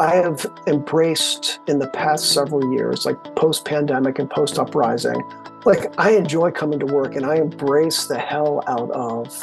[0.00, 5.22] I have embraced in the past several years, like post pandemic and post uprising,
[5.66, 9.38] like I enjoy coming to work and I embrace the hell out of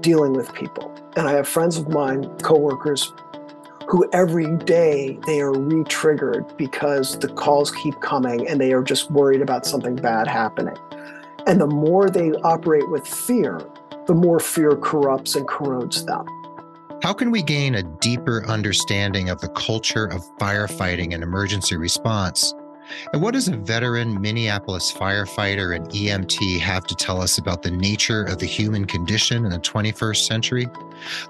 [0.00, 0.94] dealing with people.
[1.16, 3.12] And I have friends of mine, coworkers,
[3.88, 9.10] who every day they are re-triggered because the calls keep coming and they are just
[9.10, 10.76] worried about something bad happening.
[11.48, 13.60] And the more they operate with fear,
[14.06, 16.24] the more fear corrupts and corrodes them.
[17.00, 22.52] How can we gain a deeper understanding of the culture of firefighting and emergency response?
[23.12, 27.70] And what does a veteran Minneapolis firefighter and EMT have to tell us about the
[27.70, 30.66] nature of the human condition in the 21st century?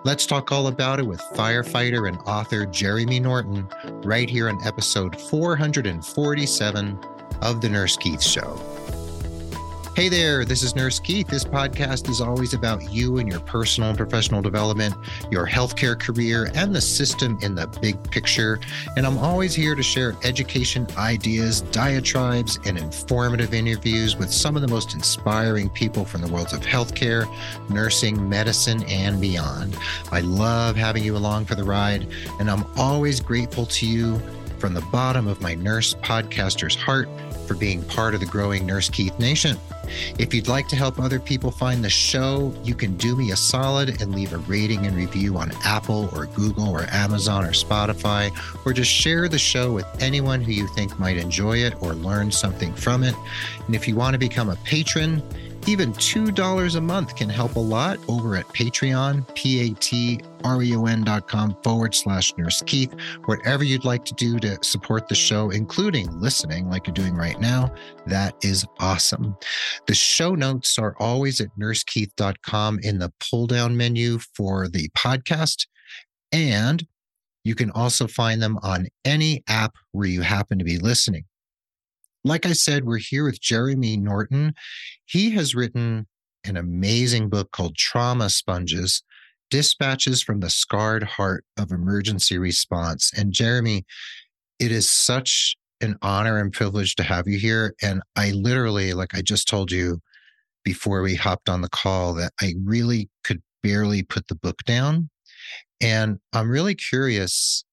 [0.04, 3.68] Let's talk all about it with firefighter and author Jeremy Norton
[4.04, 6.98] right here on episode 447
[7.42, 8.58] of The Nurse Keith Show.
[9.98, 11.26] Hey there, this is Nurse Keith.
[11.26, 14.94] This podcast is always about you and your personal and professional development,
[15.32, 18.60] your healthcare career, and the system in the big picture.
[18.96, 24.62] And I'm always here to share education ideas, diatribes, and informative interviews with some of
[24.62, 27.26] the most inspiring people from the worlds of healthcare,
[27.68, 29.76] nursing, medicine, and beyond.
[30.12, 32.06] I love having you along for the ride,
[32.38, 34.22] and I'm always grateful to you
[34.60, 37.08] from the bottom of my nurse podcaster's heart
[37.48, 39.58] for being part of the growing Nurse Keith Nation.
[40.18, 43.36] If you'd like to help other people find the show, you can do me a
[43.36, 48.30] solid and leave a rating and review on Apple or Google or Amazon or Spotify,
[48.64, 52.30] or just share the show with anyone who you think might enjoy it or learn
[52.30, 53.14] something from it.
[53.66, 55.22] And if you want to become a patron,
[55.68, 61.94] even $2 a month can help a lot over at Patreon, P-A-T-R-E-O-N dot com forward
[61.94, 62.94] slash Nurse Keith.
[63.26, 67.38] Whatever you'd like to do to support the show, including listening like you're doing right
[67.38, 67.70] now,
[68.06, 69.36] that is awesome.
[69.86, 75.66] The show notes are always at nursekeith.com in the pull down menu for the podcast.
[76.32, 76.86] And
[77.44, 81.24] you can also find them on any app where you happen to be listening.
[82.24, 84.54] Like I said, we're here with Jeremy Norton.
[85.08, 86.06] He has written
[86.44, 89.02] an amazing book called Trauma Sponges
[89.50, 93.10] Dispatches from the Scarred Heart of Emergency Response.
[93.16, 93.86] And Jeremy,
[94.58, 97.74] it is such an honor and privilege to have you here.
[97.82, 100.00] And I literally, like I just told you
[100.64, 105.08] before we hopped on the call, that I really could barely put the book down.
[105.80, 107.64] And I'm really curious,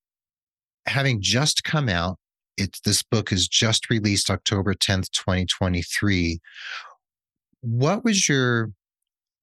[0.85, 2.17] having just come out
[2.57, 6.39] it's this book is just released October 10th, 2023.
[7.65, 8.71] What was your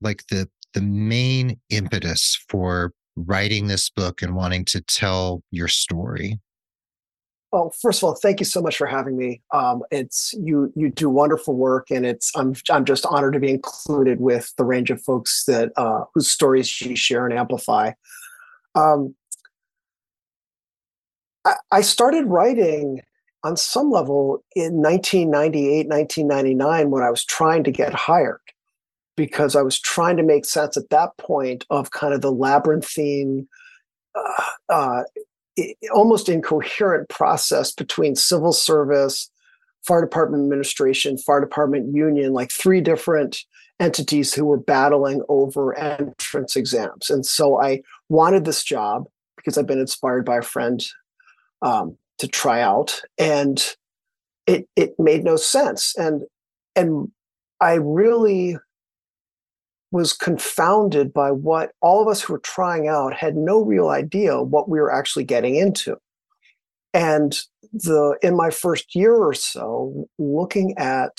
[0.00, 6.40] like the the main impetus for writing this book and wanting to tell your story?
[7.52, 9.42] Well, first of all, thank you so much for having me.
[9.52, 13.50] Um, it's you you do wonderful work, and it's I'm I'm just honored to be
[13.50, 17.92] included with the range of folks that uh, whose stories you share and amplify.
[18.74, 19.14] Um,
[21.72, 23.00] I started writing
[23.44, 28.40] on some level in 1998, 1999 when I was trying to get hired
[29.16, 33.46] because I was trying to make sense at that point of kind of the labyrinthine,
[34.14, 35.02] uh, uh,
[35.92, 39.30] almost incoherent process between civil service,
[39.86, 43.44] fire department administration, fire department union, like three different
[43.80, 47.10] entities who were battling over entrance exams.
[47.10, 49.04] And so I wanted this job
[49.36, 50.84] because I've been inspired by a friend
[51.62, 53.60] um, to try out, and
[54.46, 55.92] it it made no sense.
[55.98, 56.22] And
[56.76, 57.10] and
[57.60, 58.56] I really
[59.90, 64.40] was confounded by what all of us who were trying out had no real idea
[64.40, 65.96] what we were actually getting into.
[66.94, 67.36] And
[67.72, 71.18] the in my first year or so, looking at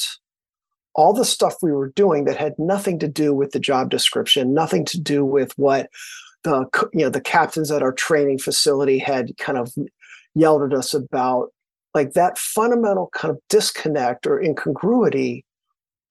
[0.96, 4.54] all the stuff we were doing that had nothing to do with the job description,
[4.54, 5.90] nothing to do with what
[6.46, 9.74] the you know the captains at our training facility had kind of
[10.36, 11.50] yelled at us about
[11.94, 15.46] like that fundamental kind of disconnect or incongruity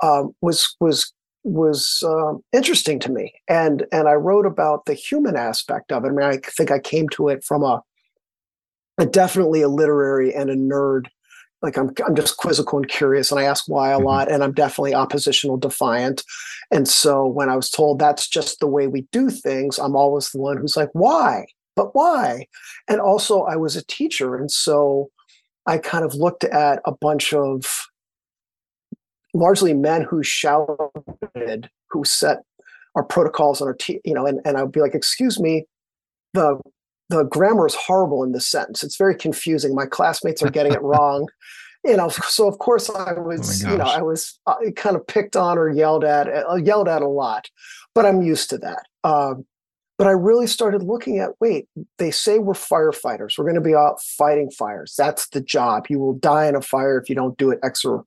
[0.03, 1.13] um, was was
[1.45, 3.33] was um, interesting to me.
[3.49, 6.09] And and i wrote about the human aspect of it.
[6.09, 7.83] I mean i think i came to it from a,
[8.99, 11.07] a definitely a literary and a nerd.
[11.63, 14.07] Like I'm, I'm just quizzical and curious and i ask why a mm-hmm.
[14.07, 16.23] lot and i'm definitely oppositional defiant.
[16.71, 20.31] And so when i was told that's just the way we do things i'm always
[20.31, 21.47] the one who's like why
[21.77, 22.47] but why?
[22.89, 24.37] And also, I was a teacher.
[24.37, 25.11] And so
[25.67, 27.87] I kind of looked at a bunch of
[29.35, 32.39] largely men who shouted, who set
[32.95, 35.65] our protocols on our, te- you know, and, and I would be like, excuse me,
[36.35, 36.61] the
[37.09, 38.83] the grammar is horrible in this sentence.
[38.83, 39.75] It's very confusing.
[39.75, 41.29] My classmates are getting it wrong.
[41.85, 45.05] You know, so of course I was, oh you know, I was uh, kind of
[45.05, 47.51] picked on or yelled at, uh, yelled at a lot,
[47.93, 48.87] but I'm used to that.
[49.03, 49.45] Um,
[50.03, 51.69] but I really started looking at wait,
[51.99, 53.39] they say we're firefighters.
[53.39, 54.97] We're going to be out fighting fires.
[54.99, 55.87] That's the job.
[55.89, 58.05] You will die in a fire if you don't do it X or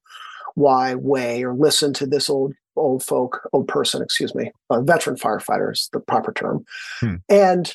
[0.57, 5.15] Y way or listen to this old old folk, old person, excuse me, a veteran
[5.15, 6.65] firefighter is the proper term.
[6.99, 7.15] Hmm.
[7.29, 7.73] And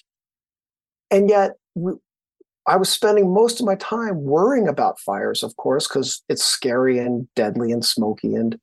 [1.10, 1.94] and yet we,
[2.66, 6.98] I was spending most of my time worrying about fires, of course, because it's scary
[6.98, 8.34] and deadly and smoky.
[8.34, 8.60] And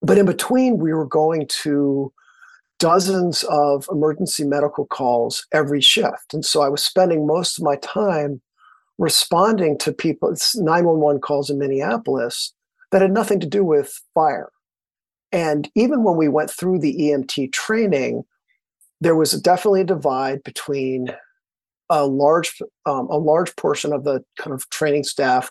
[0.00, 2.14] but in between, we were going to
[2.78, 6.32] dozens of emergency medical calls every shift.
[6.32, 8.40] And so I was spending most of my time
[8.98, 12.52] responding to people, 911 calls in Minneapolis
[12.90, 14.50] that had nothing to do with fire.
[15.30, 18.24] And even when we went through the EMT training,
[19.00, 21.14] there was definitely a divide between
[21.90, 25.50] a large um, a large portion of the kind of training staff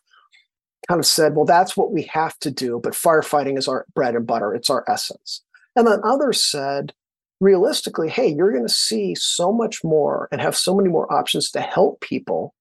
[0.87, 4.15] kind of said, well, that's what we have to do, but firefighting is our bread
[4.15, 5.41] and butter, it's our essence.
[5.75, 6.93] And then others said,
[7.39, 11.51] realistically, hey, you're going to see so much more and have so many more options
[11.51, 12.53] to help people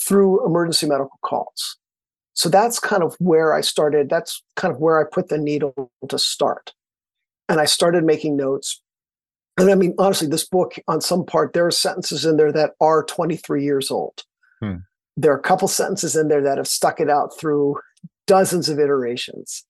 [0.00, 1.76] through emergency medical calls.
[2.34, 4.10] So that's kind of where I started.
[4.10, 6.74] That's kind of where I put the needle to start.
[7.48, 8.80] And I started making notes.
[9.56, 12.72] And I mean, honestly, this book, on some part, there are sentences in there that
[12.80, 14.22] are 23 years old.
[14.60, 14.76] Hmm.
[15.16, 17.76] There are a couple sentences in there that have stuck it out through
[18.26, 19.64] dozens of iterations.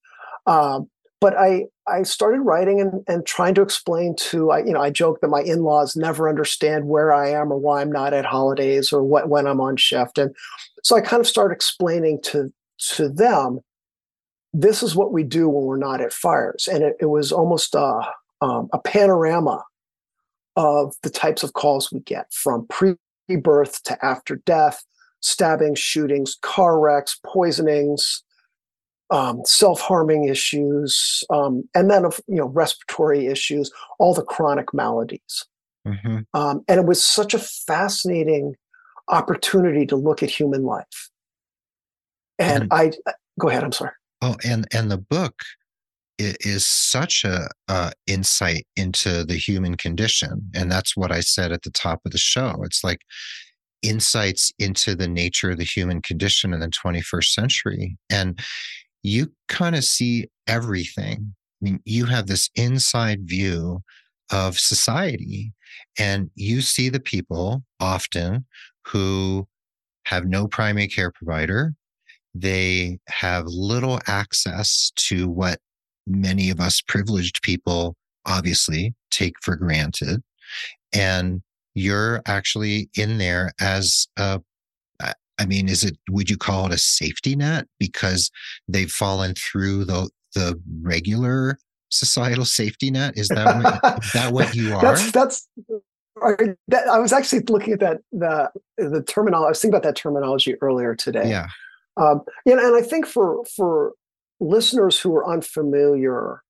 [0.46, 0.90] Um,
[1.20, 4.90] but I I started writing and, and trying to explain to I you know I
[4.90, 8.92] joke that my in-laws never understand where I am or why I'm not at holidays
[8.92, 10.18] or what when I'm on shift.
[10.18, 10.34] And
[10.82, 12.52] so I kind of started explaining to
[12.96, 13.60] to them
[14.52, 16.68] this is what we do when we're not at fires.
[16.70, 18.00] And it, it was almost a,
[18.40, 19.62] um, a panorama
[20.56, 24.82] of the types of calls we get from pre-birth to after death
[25.20, 28.22] stabbings shootings car wrecks poisonings
[29.10, 35.44] um, self-harming issues, um, and then of you know respiratory issues, all the chronic maladies.
[35.86, 36.18] Mm-hmm.
[36.34, 38.54] Um, and it was such a fascinating
[39.08, 41.10] opportunity to look at human life.
[42.38, 43.64] And, and I uh, go ahead.
[43.64, 43.92] I'm sorry.
[44.22, 45.34] Oh, and and the book
[46.18, 51.62] is such a uh, insight into the human condition, and that's what I said at
[51.62, 52.62] the top of the show.
[52.64, 53.00] It's like
[53.82, 58.40] insights into the nature of the human condition in the 21st century, and
[59.06, 61.34] you kind of see everything.
[61.62, 63.82] I mean, you have this inside view
[64.32, 65.52] of society,
[65.98, 68.44] and you see the people often
[68.84, 69.46] who
[70.06, 71.74] have no primary care provider.
[72.34, 75.60] They have little access to what
[76.06, 80.20] many of us privileged people obviously take for granted.
[80.92, 81.42] And
[81.74, 84.40] you're actually in there as a
[85.38, 88.30] I mean, is it, would you call it a safety net because
[88.68, 91.58] they've fallen through the, the regular
[91.90, 93.16] societal safety net?
[93.16, 94.82] Is that what, is that what you are?
[94.82, 95.48] That's, that's,
[96.68, 99.96] that, I was actually looking at that, the, the terminology, I was thinking about that
[99.96, 101.28] terminology earlier today.
[101.28, 101.48] Yeah.
[101.98, 103.92] Um, know, and I think for, for
[104.40, 106.42] listeners who are unfamiliar,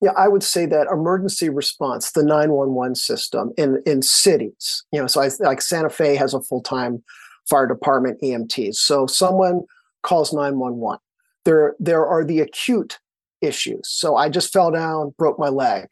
[0.00, 5.08] yeah, I would say that emergency response, the 911 system in, in cities, you know,
[5.08, 7.02] so I, like Santa Fe has a full time
[7.48, 8.76] fire department EMTs.
[8.76, 9.62] So someone
[10.02, 10.98] calls 911.
[11.44, 12.98] There, there are the acute
[13.40, 13.88] issues.
[13.88, 15.88] So I just fell down, broke my leg.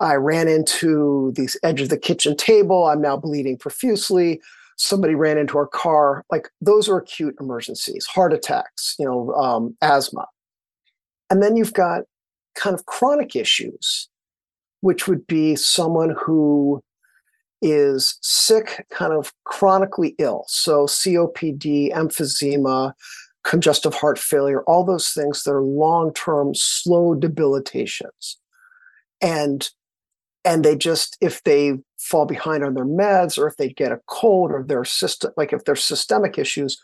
[0.00, 2.86] I ran into the edge of the kitchen table.
[2.86, 4.40] I'm now bleeding profusely.
[4.76, 6.24] Somebody ran into our car.
[6.30, 10.26] Like those are acute emergencies, heart attacks, you know, um, asthma.
[11.30, 12.02] And then you've got
[12.54, 14.08] kind of chronic issues,
[14.80, 16.82] which would be someone who
[17.62, 20.44] is sick, kind of chronically ill.
[20.48, 22.92] So COPD, emphysema,
[23.44, 28.38] congestive heart failure, all those things that are long-term slow debilitations.
[29.20, 29.68] And
[30.46, 34.00] and they just if they fall behind on their meds or if they get a
[34.06, 36.80] cold or their system like if there's systemic issues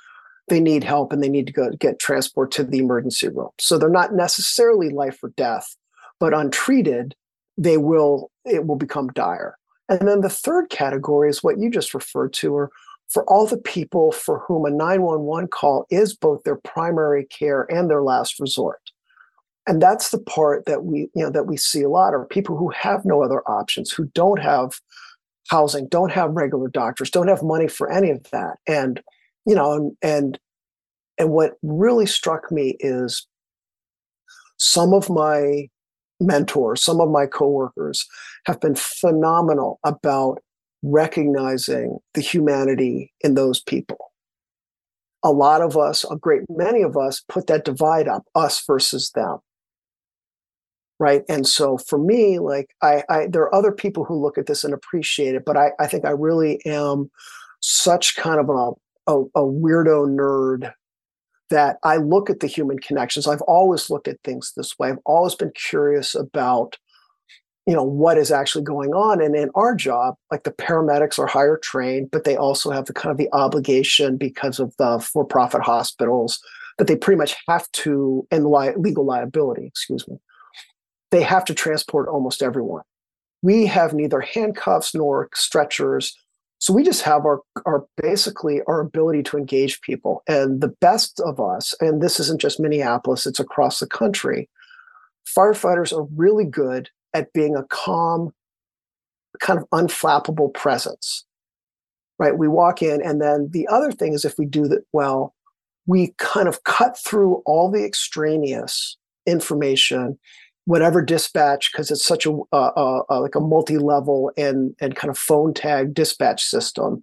[0.48, 3.78] they need help and they need to go get transport to the emergency room so
[3.78, 5.76] they're not necessarily life or death
[6.18, 7.14] but untreated
[7.56, 9.56] they will it will become dire
[9.98, 12.70] and then the third category is what you just referred to, or
[13.10, 17.90] for all the people for whom a 911 call is both their primary care and
[17.90, 18.80] their last resort.
[19.66, 22.56] And that's the part that we, you know, that we see a lot are people
[22.56, 24.80] who have no other options, who don't have
[25.48, 28.56] housing, don't have regular doctors, don't have money for any of that.
[28.66, 29.00] And,
[29.46, 30.38] you know, and and,
[31.18, 33.26] and what really struck me is
[34.56, 35.68] some of my
[36.22, 38.06] mentors, some of my coworkers
[38.46, 40.38] have been phenomenal about
[40.82, 44.12] recognizing the humanity in those people.
[45.22, 49.10] A lot of us, a great many of us, put that divide up, us versus
[49.14, 49.38] them.
[50.98, 54.46] right and so for me like I, I there are other people who look at
[54.46, 57.10] this and appreciate it but i, I think i really am
[57.60, 58.72] such kind of a,
[59.12, 60.72] a, a weirdo nerd
[61.52, 63.28] that i look at the human connections.
[63.28, 64.88] I've always looked at things this way.
[64.88, 66.76] I've always been curious about
[67.66, 69.22] you know what is actually going on.
[69.22, 72.92] And in our job like the paramedics are higher trained but they also have the
[72.92, 76.40] kind of the obligation because of the for-profit hospitals
[76.78, 80.16] that they pretty much have to and li- legal liability excuse me
[81.12, 82.82] they have to transport almost everyone.
[83.42, 86.16] We have neither handcuffs nor stretchers
[86.62, 91.18] so we just have our, our basically our ability to engage people and the best
[91.20, 94.48] of us and this isn't just minneapolis it's across the country
[95.26, 98.32] firefighters are really good at being a calm,
[99.40, 101.24] kind of unflappable presence.
[102.18, 102.36] Right?
[102.36, 105.34] We walk in, and then the other thing is if we do that well,
[105.86, 110.18] we kind of cut through all the extraneous information,
[110.64, 115.18] whatever dispatch, because it's such a, a, a like a multi-level and and kind of
[115.18, 117.02] phone tag dispatch system.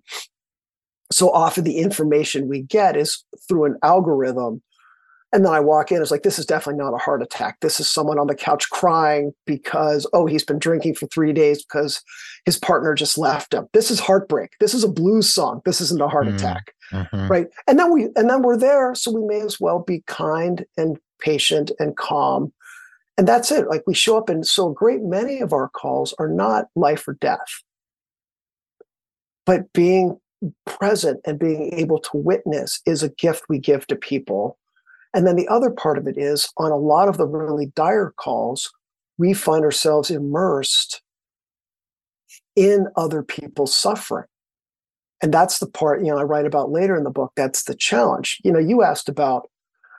[1.12, 4.62] So often the information we get is through an algorithm
[5.32, 7.60] and then I walk in, it's like, this is definitely not a heart attack.
[7.60, 11.64] This is someone on the couch crying because, oh, he's been drinking for three days
[11.64, 12.02] because
[12.46, 13.68] his partner just left him.
[13.74, 14.54] This is heartbreak.
[14.60, 15.62] This is a blues song.
[15.66, 16.74] This isn't a heart mm attack.
[16.92, 17.28] Mm-hmm.
[17.28, 17.48] Right.
[17.68, 18.96] And then we and then we're there.
[18.96, 22.52] So we may as well be kind and patient and calm.
[23.20, 23.68] And that's it.
[23.68, 27.08] Like we show up, and so a great many of our calls are not life
[27.08, 27.62] or death.
[29.46, 30.20] But being
[30.66, 34.58] present and being able to witness is a gift we give to people
[35.14, 38.14] and then the other part of it is on a lot of the really dire
[38.18, 38.72] calls,
[39.18, 41.02] we find ourselves immersed
[42.56, 44.28] in other people's suffering.
[45.22, 47.34] And that's the part, you know, I write about later in the book.
[47.36, 48.38] That's the challenge.
[48.44, 49.50] You know, you asked about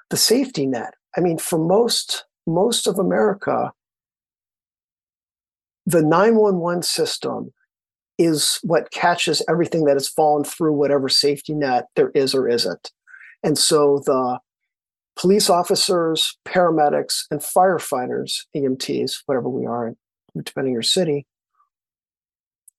[0.08, 0.94] the safety net.
[1.16, 3.72] I mean, for most most of America,
[5.86, 7.52] the 911 system
[8.18, 12.92] is what catches everything that has fallen through whatever safety net there is or isn't.
[13.42, 14.38] And so the
[15.18, 19.94] police officers, paramedics, and firefighters, EMTs, whatever we are,
[20.36, 21.26] depending on your city,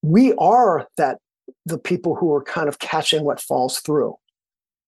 [0.03, 1.17] we are that
[1.65, 4.15] the people who are kind of catching what falls through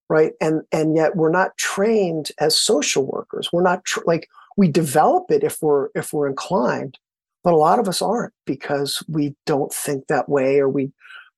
[0.10, 5.25] right and and yet we're not trained as social workers we're not like we develop
[5.29, 6.98] it if we're if we're inclined
[7.43, 10.91] but a lot of us aren't because we don't think that way or we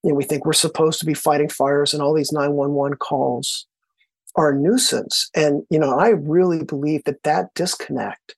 [0.05, 3.65] you know, we think we're supposed to be fighting fires and all these 911 calls
[4.35, 5.31] are a nuisance.
[5.33, 8.35] And, you know, I really believe that that disconnect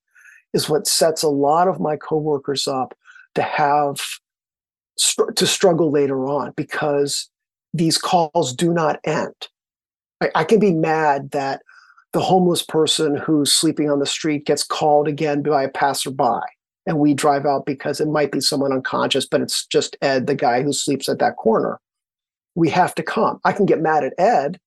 [0.54, 2.98] is what sets a lot of my coworkers up
[3.36, 4.00] to have
[5.36, 7.30] to struggle later on because
[7.74, 9.36] these calls do not end.
[10.22, 11.64] I, I can be mad that
[12.18, 16.42] the homeless person who's sleeping on the street gets called again by a passerby
[16.88, 20.34] and we drive out because it might be someone unconscious, but it's just Ed, the
[20.34, 21.80] guy who sleeps at that corner.
[22.56, 23.40] We have to come.
[23.46, 24.60] I can get mad at Ed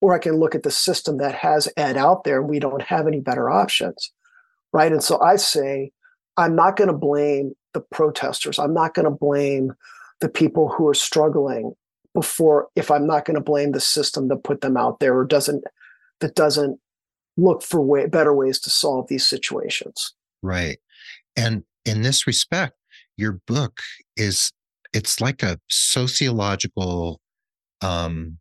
[0.00, 2.82] or I can look at the system that has Ed out there and we don't
[2.82, 4.10] have any better options.
[4.72, 4.90] Right.
[4.90, 5.92] And so I say,
[6.36, 8.58] I'm not going to blame the protesters.
[8.58, 9.72] I'm not going to blame
[10.20, 11.74] the people who are struggling
[12.12, 15.24] before if I'm not going to blame the system that put them out there or
[15.24, 15.62] doesn't
[16.20, 16.78] that doesn't
[17.36, 20.14] look for way, better ways to solve these situations.
[20.42, 20.78] Right.
[21.36, 22.74] And in this respect,
[23.16, 23.80] your book
[24.16, 24.52] is
[24.92, 27.20] it's like a sociological
[27.82, 28.38] um,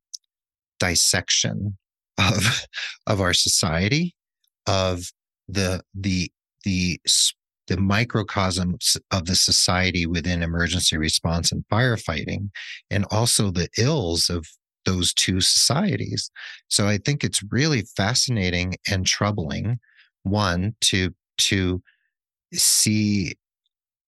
[0.79, 1.77] dissection
[2.17, 2.65] of
[3.08, 4.15] of our society
[4.67, 5.12] of
[5.48, 6.32] the the
[6.63, 7.00] the
[7.67, 8.77] the microcosm
[9.12, 12.50] of the society within emergency response and firefighting
[12.91, 14.46] and also the ills of
[14.86, 16.30] those two societies.
[16.70, 19.80] So i think it's really fascinating and troubling
[20.24, 21.82] one to to
[22.54, 23.36] see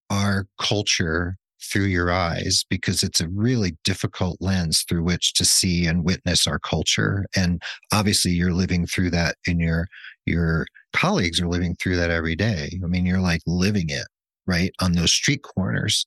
[0.10, 5.86] our culture through your eyes because it's a really difficult lens through which to see
[5.86, 9.88] and witness our culture and obviously you're living through that in your
[10.26, 10.66] your
[10.98, 12.80] colleagues are living through that every day.
[12.84, 14.08] I mean you're like living it
[14.48, 16.06] right on those street corners.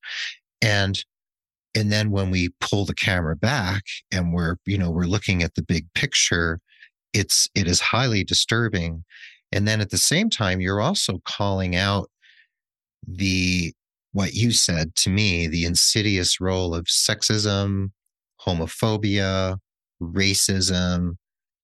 [0.63, 1.03] And
[1.75, 5.55] and then when we pull the camera back and we're you know we're looking at
[5.55, 6.61] the big picture
[7.13, 9.05] it's it is highly disturbing
[9.53, 12.11] and then at the same time you're also calling out
[13.07, 13.73] the
[14.13, 17.91] what you said to me the insidious role of sexism,
[18.45, 19.59] homophobia,
[20.03, 21.13] racism,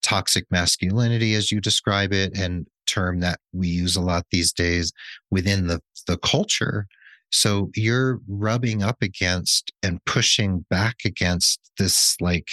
[0.02, 4.92] toxic masculinity, as you describe it, and term that we use a lot these days
[5.30, 6.86] within the, the culture.
[7.30, 12.48] So you're rubbing up against and pushing back against this like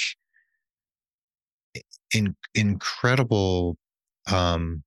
[2.13, 3.77] in, incredible
[4.31, 4.83] um,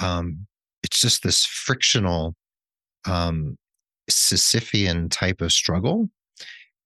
[0.00, 0.46] um,
[0.82, 2.34] it's just this frictional
[3.06, 3.56] um
[4.10, 6.08] sisyphean type of struggle.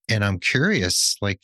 [0.08, 1.40] And i'm curious like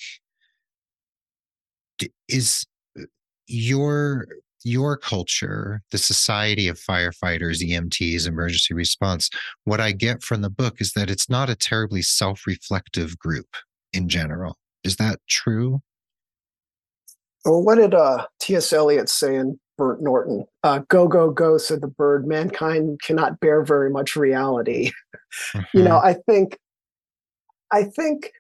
[2.29, 2.65] is
[2.99, 3.05] uh,
[3.47, 4.27] your
[4.65, 9.31] your culture, the Society of Firefighters, EMTs, Emergency Response,
[9.65, 13.47] what I get from the book is that it's not a terribly self reflective group
[13.93, 14.57] in general.
[14.85, 15.81] Is that true?
[17.45, 18.73] Well, what did uh, T.S.
[18.73, 20.45] Eliot say in Burnt Norton?
[20.65, 22.27] Uh, go, go, go, said the bird.
[22.27, 24.91] Mankind cannot bear very much reality.
[25.55, 25.61] Mm-hmm.
[25.79, 26.09] you know, mm-hmm.
[26.09, 26.59] I think,
[27.73, 28.33] I think,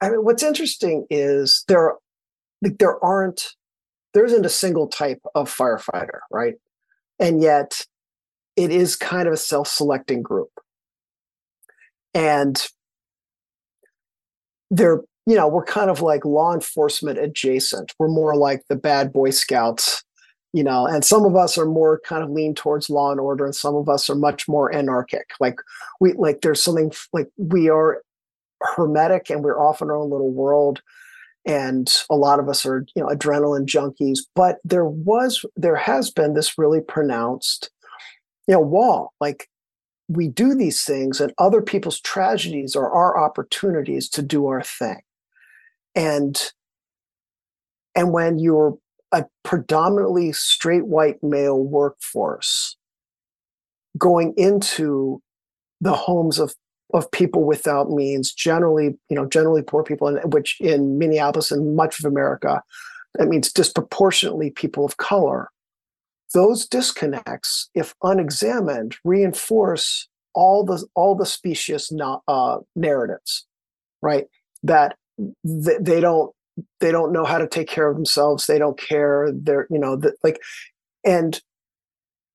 [0.00, 1.94] I mean, what's interesting is there,
[2.60, 3.54] like, there aren't
[4.14, 6.54] there isn't a single type of firefighter, right?
[7.18, 7.84] And yet
[8.56, 10.50] it is kind of a self selecting group.
[12.14, 12.64] And
[14.70, 17.92] they're, you know, we're kind of like law enforcement adjacent.
[17.98, 20.04] We're more like the bad Boy Scouts,
[20.52, 23.44] you know, and some of us are more kind of lean towards law and order,
[23.44, 25.30] and some of us are much more anarchic.
[25.40, 25.56] Like
[26.00, 28.02] we, like there's something like we are
[28.60, 30.80] hermetic and we're off in our own little world
[31.46, 36.10] and a lot of us are you know adrenaline junkies but there was there has
[36.10, 37.70] been this really pronounced
[38.46, 39.12] you know wall.
[39.20, 39.48] Like
[40.08, 45.00] we do these things and other people's tragedies are our opportunities to do our thing.
[45.94, 46.40] And
[47.94, 48.76] and when you're
[49.12, 52.76] a predominantly straight white male workforce
[53.96, 55.22] going into
[55.80, 56.54] the homes of
[56.94, 61.76] of people without means, generally, you know, generally poor people, and which in Minneapolis and
[61.76, 62.62] much of America,
[63.16, 65.50] that means disproportionately people of color.
[66.32, 71.92] Those disconnects, if unexamined, reinforce all the all the specious
[72.28, 73.46] uh, narratives,
[74.00, 74.26] right?
[74.62, 76.32] That th- they don't
[76.80, 78.46] they don't know how to take care of themselves.
[78.46, 79.32] They don't care.
[79.34, 80.40] They're you know like,
[81.04, 81.40] and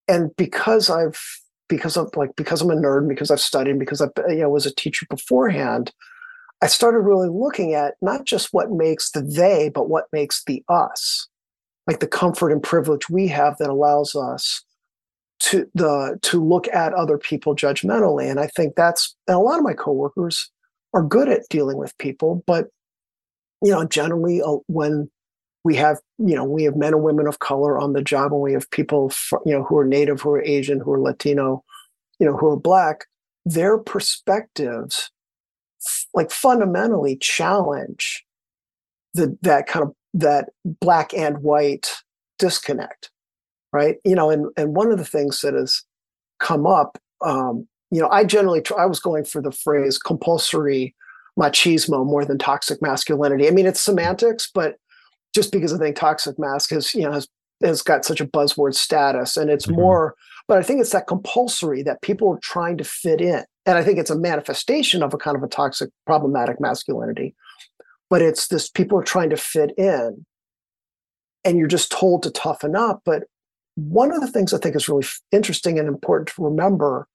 [0.09, 1.21] and because I've
[1.69, 4.65] because of like because I'm a nerd, because I've studied, because I you know was
[4.65, 5.93] a teacher beforehand,
[6.61, 10.63] I started really looking at not just what makes the they, but what makes the
[10.67, 11.27] us,
[11.87, 14.63] like the comfort and privilege we have that allows us
[15.41, 18.29] to the to look at other people judgmentally.
[18.29, 20.51] And I think that's and a lot of my coworkers
[20.93, 22.67] are good at dealing with people, but
[23.63, 25.09] you know, generally uh, when
[25.63, 28.41] we have you know we have men and women of color on the job and
[28.41, 29.11] we have people
[29.45, 31.63] you know who are native who are asian who are latino
[32.19, 33.05] you know who are black
[33.45, 35.11] their perspectives
[36.13, 38.25] like fundamentally challenge
[39.13, 41.91] the that kind of that black and white
[42.37, 43.09] disconnect
[43.71, 45.83] right you know and and one of the things that has
[46.39, 50.95] come up um you know i generally i was going for the phrase compulsory
[51.39, 54.75] machismo more than toxic masculinity i mean it's semantics but
[55.33, 57.27] just because I think toxic mask has you know has
[57.63, 59.75] has got such a buzzword status, and it's mm-hmm.
[59.75, 60.15] more.
[60.49, 63.83] But I think it's that compulsory that people are trying to fit in, and I
[63.83, 67.35] think it's a manifestation of a kind of a toxic, problematic masculinity.
[68.09, 70.25] But it's this people are trying to fit in,
[71.45, 73.01] and you're just told to toughen up.
[73.05, 73.25] But
[73.75, 77.07] one of the things I think is really interesting and important to remember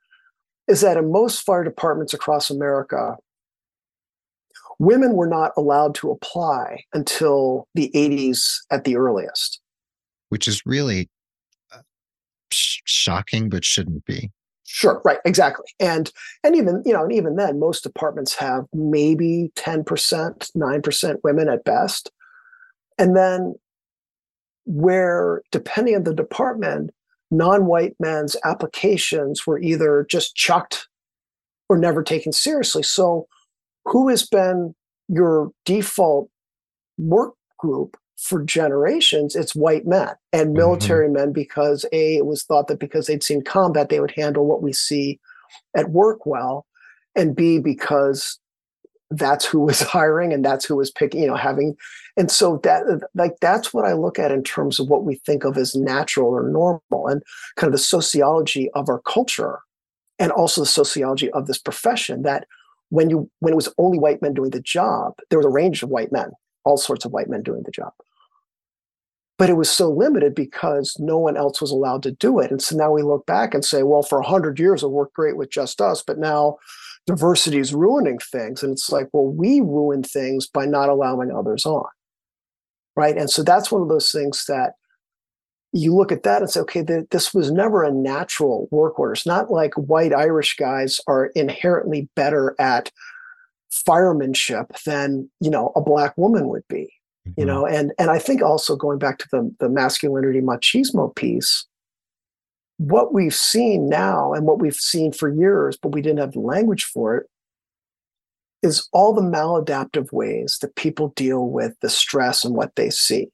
[0.69, 3.17] is that in most fire departments across America,
[4.79, 9.61] women were not allowed to apply until the 80s at the earliest.
[10.29, 11.11] Which is really
[12.55, 14.31] sh- shocking, but shouldn't be.
[14.67, 15.67] Sure, right, exactly.
[15.79, 16.11] And
[16.43, 21.65] and even, you know, and even then, most departments have maybe 10%, 9% women at
[21.65, 22.11] best.
[22.99, 23.55] And then
[24.65, 26.91] where, depending on the department,
[27.31, 30.89] non-white men's applications were either just chucked
[31.69, 32.83] or never taken seriously.
[32.83, 33.27] So
[33.85, 34.75] who has been
[35.09, 36.31] your default
[36.99, 40.59] work group for generations it's white men and mm-hmm.
[40.59, 41.17] military mm-hmm.
[41.17, 44.63] men because a it was thought that because they'd seen combat they would handle what
[44.63, 45.19] we see
[45.77, 46.67] at work well
[47.15, 48.39] and b because
[49.11, 51.75] that's who was hiring and that's who was picking you know having
[52.17, 55.45] and so that like that's what i look at in terms of what we think
[55.45, 57.23] of as natural or normal and
[57.57, 59.61] kind of the sociology of our culture
[60.19, 62.47] and also the sociology of this profession that
[62.91, 65.83] when you when it was only white men doing the job, there was a range
[65.83, 66.31] of white men,
[66.65, 67.93] all sorts of white men doing the job.
[69.37, 72.51] But it was so limited because no one else was allowed to do it.
[72.51, 75.37] And so now we look back and say, well, for 100 years it worked great
[75.37, 76.59] with just us, but now
[77.07, 78.63] diversity is ruining things.
[78.63, 81.85] And it's like, well, we ruin things by not allowing others on.
[82.97, 83.17] Right.
[83.17, 84.75] And so that's one of those things that
[85.73, 89.13] you look at that and say, okay, the, this was never a natural work order.
[89.13, 92.93] It's not like white Irish guys are inherently better at
[93.87, 96.89] firemanship than you know a black woman would be.
[97.27, 97.41] Mm-hmm.
[97.41, 101.67] You know, and and I think also going back to the the masculinity machismo piece,
[102.79, 106.41] what we've seen now and what we've seen for years, but we didn't have the
[106.41, 107.27] language for it,
[108.63, 113.29] is all the maladaptive ways that people deal with the stress and what they see.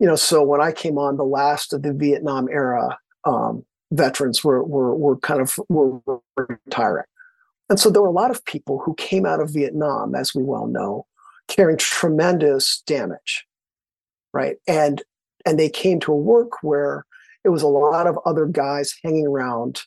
[0.00, 4.42] You know, so when I came on, the last of the Vietnam era um, veterans
[4.42, 6.00] were, were were kind of were
[6.36, 7.04] retiring,
[7.70, 10.42] and so there were a lot of people who came out of Vietnam, as we
[10.42, 11.06] well know,
[11.48, 13.46] carrying tremendous damage,
[14.32, 14.56] right?
[14.68, 15.02] And
[15.46, 17.04] and they came to a work where
[17.44, 19.82] it was a lot of other guys hanging around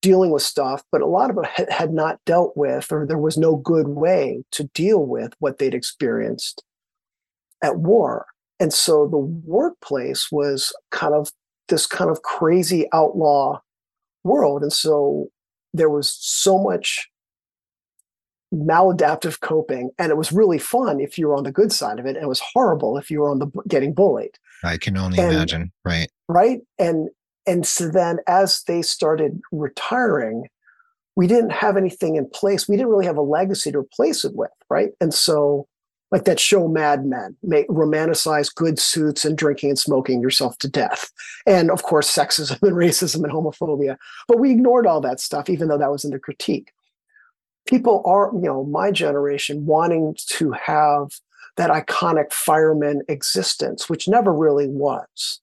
[0.00, 3.38] dealing with stuff, but a lot of it had not dealt with, or there was
[3.38, 6.64] no good way to deal with what they'd experienced
[7.62, 8.26] at war.
[8.58, 11.30] And so the workplace was kind of
[11.68, 13.60] this kind of crazy outlaw
[14.24, 14.62] world.
[14.62, 15.28] And so
[15.72, 17.08] there was so much
[18.52, 22.04] maladaptive coping and it was really fun if you were on the good side of
[22.04, 24.38] it and it was horrible if you were on the getting bullied.
[24.62, 26.08] I can only and, imagine right.
[26.28, 26.60] Right?
[26.78, 27.08] And
[27.46, 30.48] and so then as they started retiring
[31.14, 32.66] we didn't have anything in place.
[32.66, 34.90] We didn't really have a legacy to replace it with right?
[35.00, 35.68] And so
[36.12, 40.68] like that show mad men make romanticize good suits and drinking and smoking yourself to
[40.68, 41.10] death
[41.46, 43.96] and of course sexism and racism and homophobia
[44.28, 46.72] but we ignored all that stuff even though that was in the critique
[47.66, 51.08] people are, you know, my generation wanting to have
[51.56, 55.40] that iconic fireman existence, which never really was.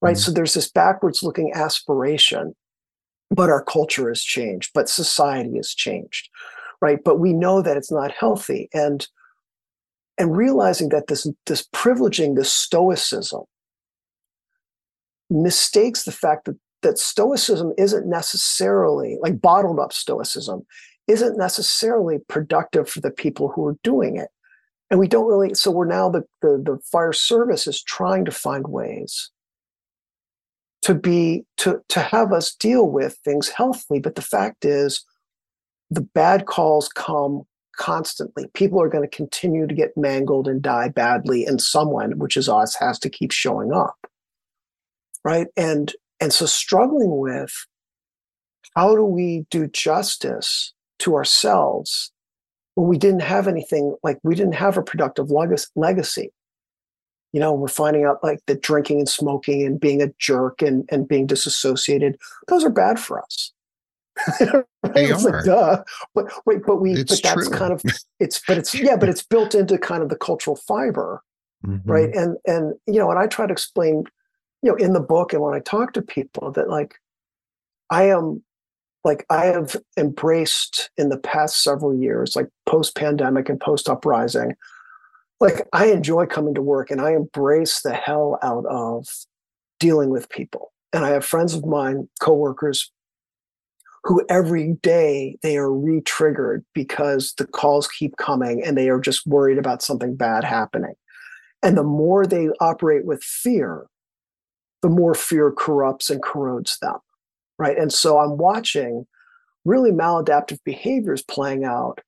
[0.00, 0.14] Right.
[0.14, 0.20] Mm-hmm.
[0.20, 2.54] So there's this backwards looking aspiration,
[3.30, 6.28] but our culture has changed, but society has changed.
[6.82, 6.98] Right.
[7.04, 8.68] But we know that it's not healthy.
[8.72, 9.06] And
[10.20, 13.42] and realizing that this this privileging, this stoicism
[15.30, 20.66] mistakes the fact that that stoicism isn't necessarily like bottled up stoicism
[21.08, 24.28] isn't necessarily productive for the people who are doing it.
[24.90, 28.30] And we don't really, so we're now the, the, the fire service is trying to
[28.30, 29.30] find ways
[30.82, 34.00] to be to to have us deal with things healthily.
[34.00, 35.04] But the fact is
[35.90, 37.44] the bad calls come
[37.80, 38.46] constantly.
[38.52, 42.48] People are going to continue to get mangled and die badly, and someone, which is
[42.48, 43.96] us, has to keep showing up.
[45.24, 45.48] Right.
[45.56, 47.52] And and so struggling with
[48.76, 52.12] how do we do justice to ourselves
[52.74, 55.30] when we didn't have anything like we didn't have a productive
[55.74, 56.30] legacy
[57.32, 60.88] you know we're finding out like that drinking and smoking and being a jerk and,
[60.90, 62.16] and being disassociated
[62.48, 63.52] those are bad for us
[64.94, 65.18] they are.
[65.18, 65.82] Like, duh.
[66.14, 67.58] but wait but we it's but that's true.
[67.58, 67.82] kind of
[68.20, 71.22] it's but it's yeah but it's built into kind of the cultural fiber
[71.64, 71.90] mm-hmm.
[71.90, 74.04] right and and you know and i try to explain
[74.62, 76.96] you know in the book and when i talk to people that like
[77.90, 78.42] i am
[79.04, 84.54] like I have embraced in the past several years, like post pandemic and post uprising,
[85.40, 89.06] like I enjoy coming to work and I embrace the hell out of
[89.78, 90.72] dealing with people.
[90.92, 92.92] And I have friends of mine, coworkers,
[94.04, 99.26] who every day they are re-triggered because the calls keep coming and they are just
[99.26, 100.94] worried about something bad happening.
[101.62, 103.86] And the more they operate with fear,
[104.82, 106.98] the more fear corrupts and corrodes them
[107.60, 107.78] right?
[107.78, 109.06] And so I'm watching
[109.66, 112.00] really maladaptive behaviors playing out.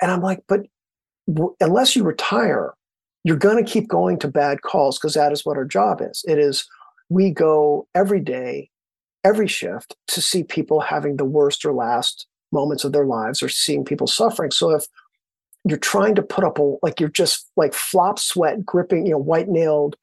[0.00, 0.62] And I'm like, but
[1.32, 2.72] w- unless you retire,
[3.22, 6.24] you're going to keep going to bad calls because that is what our job is.
[6.26, 6.66] It is,
[7.10, 8.70] we go every day,
[9.24, 13.48] every shift to see people having the worst or last moments of their lives or
[13.48, 14.50] seeing people suffering.
[14.50, 14.86] So if
[15.64, 19.18] you're trying to put up a, like you're just like flop sweat gripping, you know,
[19.18, 19.96] white nailed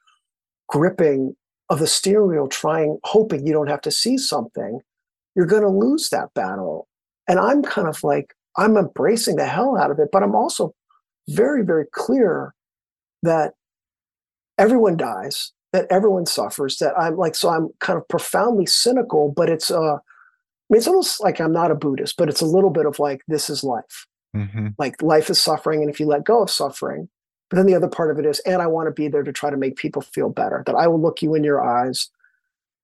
[0.68, 1.36] gripping
[1.70, 4.80] of the steering wheel trying, hoping you don't have to see something,
[5.36, 6.88] you're going to lose that battle.
[7.28, 10.74] And I'm kind of like, I'm embracing the hell out of it, but I'm also
[11.28, 12.54] very, very clear
[13.24, 13.54] that
[14.58, 19.50] everyone dies, that everyone suffers, that I'm like, so I'm kind of profoundly cynical, but
[19.50, 22.70] it's, uh, I mean, it's almost like I'm not a Buddhist, but it's a little
[22.70, 24.08] bit of like, this is life.
[24.34, 24.70] Mm-hmm.
[24.78, 25.82] Like life is suffering.
[25.82, 27.10] And if you let go of suffering,
[27.50, 29.34] but then the other part of it is, and I want to be there to
[29.34, 32.10] try to make people feel better, that I will look you in your eyes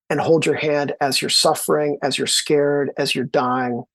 [0.09, 3.85] and hold your hand as you're suffering, as you're scared, as you're dying,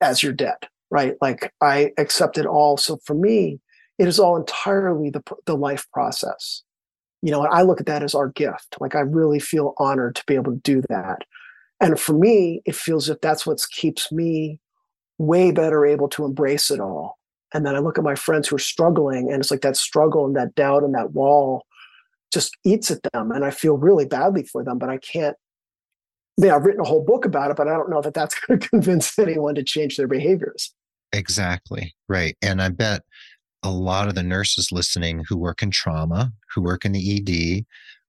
[0.00, 1.16] as you're dead, right?
[1.20, 2.76] Like I accept it all.
[2.76, 3.58] So for me,
[3.98, 6.62] it is all entirely the, the life process.
[7.22, 8.76] You know, I look at that as our gift.
[8.80, 11.24] Like I really feel honored to be able to do that.
[11.80, 14.60] And for me, it feels if that's what keeps me
[15.18, 17.18] way better able to embrace it all
[17.52, 20.24] and then I look at my friends who are struggling, and it's like that struggle
[20.24, 21.66] and that doubt and that wall
[22.32, 23.32] just eats at them.
[23.32, 25.36] And I feel really badly for them, but I can't.
[26.38, 28.38] I mean, I've written a whole book about it, but I don't know that that's
[28.46, 30.72] going to convince anyone to change their behaviors.
[31.12, 31.94] Exactly.
[32.08, 32.36] Right.
[32.40, 33.02] And I bet
[33.62, 37.64] a lot of the nurses listening who work in trauma, who work in the ED,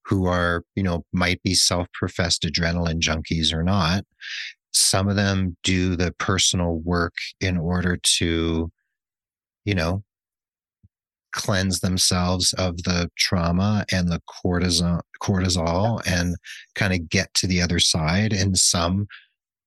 [0.05, 4.03] who are, you know, might be self professed adrenaline junkies or not.
[4.73, 8.71] Some of them do the personal work in order to,
[9.65, 10.03] you know,
[11.31, 16.35] cleanse themselves of the trauma and the cortisol cortisol and
[16.75, 19.07] kind of get to the other side and some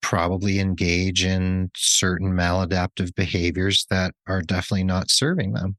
[0.05, 5.77] probably engage in certain maladaptive behaviors that are definitely not serving them.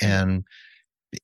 [0.00, 0.44] And
[1.14, 1.18] eh,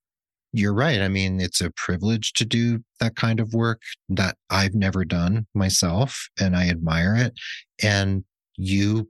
[0.53, 4.75] you're right i mean it's a privilege to do that kind of work that i've
[4.75, 7.33] never done myself and i admire it.
[7.83, 8.25] And
[8.59, 9.09] you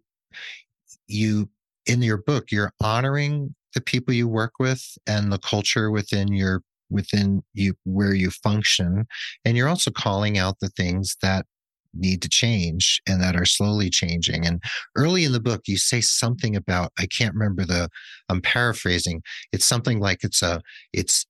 [1.09, 1.51] you
[1.87, 6.63] in your book you're honoring the people you work with and the culture within your
[6.93, 9.07] within you where you function.
[9.45, 11.47] And you're also calling out the things that
[11.95, 14.63] need to change and that are slowly changing and
[14.97, 17.89] early in the book you say something about i can't remember the
[18.29, 20.61] i'm paraphrasing it's something like it's a
[20.93, 21.27] it's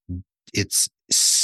[0.53, 0.89] it's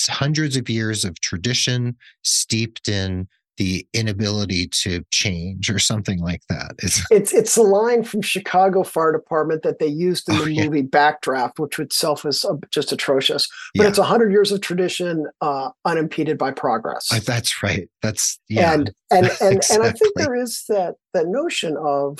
[0.10, 3.28] hundreds of years of tradition steeped in
[3.60, 6.72] the inability to change or something like that.
[6.80, 10.54] It's it's, it's a line from Chicago Fire Department that they used in oh, the
[10.54, 10.64] yeah.
[10.64, 13.48] movie Backdraft, which itself is just atrocious.
[13.76, 13.90] But yeah.
[13.90, 17.12] it's hundred years of tradition, uh, unimpeded by progress.
[17.12, 17.90] Uh, that's right.
[18.02, 18.74] That's yeah.
[18.74, 19.76] And and and, exactly.
[19.76, 22.20] and I think there is that that notion of,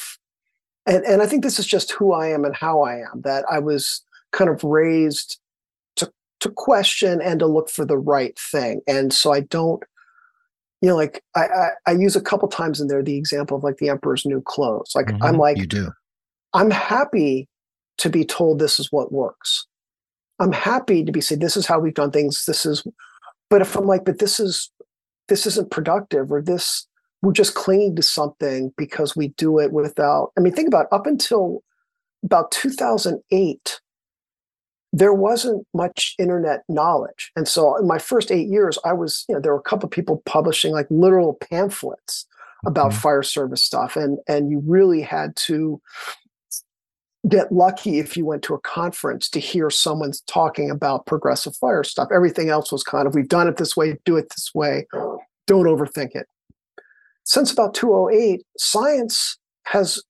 [0.86, 3.22] and and I think this is just who I am and how I am.
[3.24, 5.40] That I was kind of raised
[5.96, 9.82] to to question and to look for the right thing, and so I don't
[10.82, 13.64] you know, like I, I, I use a couple times in there the example of
[13.64, 14.92] like the emperor's new clothes.
[14.96, 15.24] Like mm-hmm.
[15.24, 15.92] I'm like, you do.
[16.54, 17.48] I'm happy
[17.98, 19.68] to be told this is what works.
[20.40, 22.46] I'm happy to be said this is how we've done things.
[22.46, 22.86] This is,
[23.50, 24.72] but if I'm like, but this is
[25.28, 26.88] this isn't productive or this
[27.22, 30.32] we're just clinging to something because we do it without.
[30.38, 31.64] I mean, think about it, up until
[32.24, 33.82] about 2008
[34.92, 37.32] there wasn't much internet knowledge.
[37.36, 39.88] And so in my first eight years, I was, you know, there were a couple
[39.88, 42.26] of people publishing like literal pamphlets
[42.66, 43.00] about mm-hmm.
[43.00, 43.96] fire service stuff.
[43.96, 45.82] And and you really had to
[47.28, 51.84] get lucky if you went to a conference to hear someone talking about progressive fire
[51.84, 52.10] stuff.
[52.14, 54.88] Everything else was kind of we've done it this way, do it this way.
[55.46, 56.28] Don't overthink it.
[57.26, 60.02] Since about 208, science has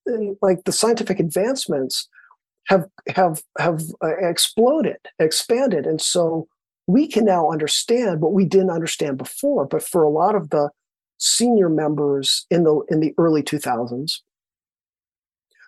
[0.41, 2.07] like the scientific advancements
[2.69, 6.47] have have have uh, exploded, expanded, and so
[6.87, 9.65] we can now understand what we didn't understand before.
[9.65, 10.69] But for a lot of the
[11.17, 14.19] senior members in the in the early 2000s,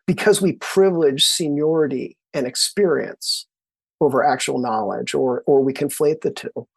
[0.05, 3.47] because we privilege seniority and experience
[3.99, 6.67] over actual knowledge, or or we conflate the two,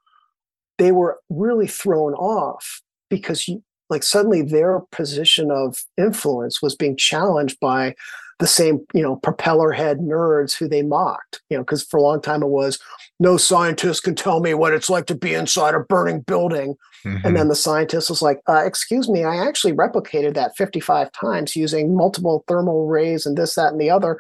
[0.78, 6.96] they were really thrown off because you, like suddenly their position of influence was being
[6.96, 7.94] challenged by
[8.40, 12.02] the same, you know, propeller head nerds who they mocked, you know, because for a
[12.02, 12.78] long time it was
[13.20, 16.74] no scientist can tell me what it's like to be inside a burning building.
[17.04, 17.26] Mm-hmm.
[17.26, 21.54] And then the scientist was like, uh, excuse me, I actually replicated that 55 times
[21.54, 24.18] using multiple thermal rays and this, that, and the other.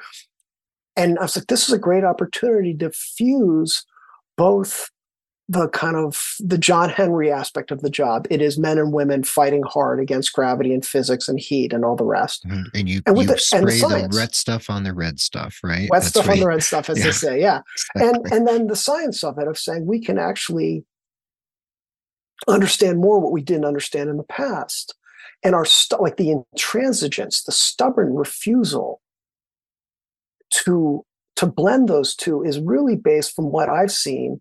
[0.96, 3.84] And I was like, this is a great opportunity to fuse
[4.36, 4.90] both
[5.48, 8.26] the kind of the John Henry aspect of the job.
[8.30, 11.96] It is men and women fighting hard against gravity and physics and heat and all
[11.96, 12.46] the rest.
[12.46, 12.62] Mm-hmm.
[12.74, 15.60] And you, and with you the, spray the, the, red stuff on the red stuff,
[15.62, 15.88] right?
[15.90, 17.04] Wet That's stuff on the red stuff, as yeah.
[17.04, 17.60] they say, yeah.
[17.94, 18.08] Exactly.
[18.08, 20.84] And and then the science of it of saying we can actually
[22.48, 24.94] understand more what we didn't understand in the past.
[25.42, 29.02] And our st- like the intransigence, the stubborn refusal
[30.64, 31.04] to
[31.36, 34.40] to blend those two is really based from what I've seen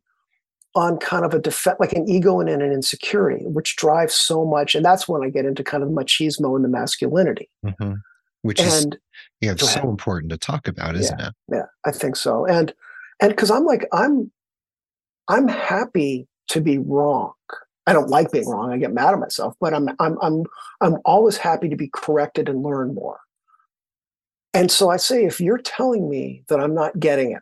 [0.75, 4.73] on kind of a defense, like an ego and an insecurity, which drives so much.
[4.75, 7.49] And that's when I get into kind of machismo and the masculinity.
[7.65, 7.93] Mm-hmm.
[8.41, 8.99] Which and, is
[9.39, 9.85] yeah, so ahead.
[9.85, 11.33] important to talk about, isn't yeah, it?
[11.49, 12.45] Yeah, I think so.
[12.45, 12.73] And
[13.21, 14.31] and because I'm like, I'm
[15.29, 17.33] I'm happy to be wrong.
[17.85, 18.71] I don't like being wrong.
[18.71, 20.43] I get mad at myself, but I'm I'm I'm
[20.81, 23.19] I'm always happy to be corrected and learn more.
[24.53, 27.41] And so I say, if you're telling me that I'm not getting it,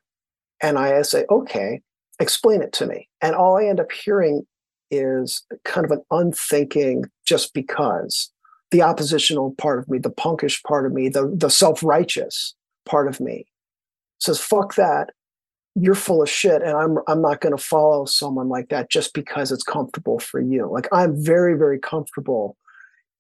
[0.62, 1.82] and I say, okay,
[2.22, 3.10] explain it to me.
[3.22, 4.46] And all I end up hearing
[4.92, 8.32] is kind of an unthinking just because
[8.70, 12.56] the oppositional part of me, the punkish part of me, the, the self righteous
[12.86, 13.46] part of me
[14.20, 15.10] says, fuck that.
[15.76, 16.62] You're full of shit.
[16.62, 20.42] And I'm, I'm not going to follow someone like that just because it's comfortable for
[20.42, 20.70] you.
[20.70, 22.58] Like I'm very, very comfortable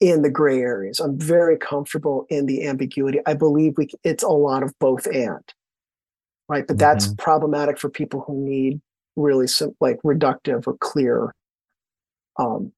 [0.02, 1.00] in the gray areas.
[1.00, 3.20] I'm very comfortable in the ambiguity.
[3.26, 5.42] I believe we, it's a lot of both and
[6.52, 6.68] right?
[6.68, 7.16] But that's mm-hmm.
[7.16, 8.82] problematic for people who need
[9.16, 11.34] really sim- like reductive or clear
[12.40, 12.72] um,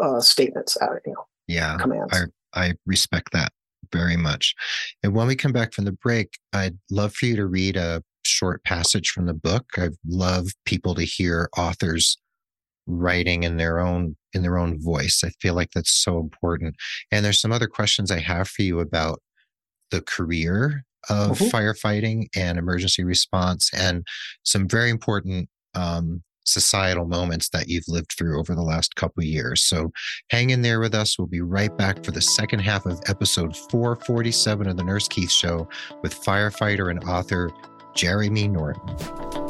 [0.00, 2.12] uh, statements, uh, you know, yeah, commands.
[2.54, 3.52] I, I respect that
[3.92, 4.54] very much.
[5.02, 8.02] And when we come back from the break, I'd love for you to read a
[8.24, 9.66] short passage from the book.
[9.76, 12.16] I love people to hear authors
[12.86, 15.22] writing in their own in their own voice.
[15.24, 16.76] I feel like that's so important.
[17.10, 19.20] And there's some other questions I have for you about
[19.90, 21.56] the career of mm-hmm.
[21.56, 24.06] firefighting and emergency response and
[24.42, 29.62] some very important um, societal moments that you've lived through over the last couple years.
[29.62, 29.90] So
[30.30, 31.18] hang in there with us.
[31.18, 35.30] We'll be right back for the second half of episode 447 of the Nurse Keith
[35.30, 35.68] Show
[36.02, 37.50] with firefighter and author
[37.94, 39.43] Jeremy Norton.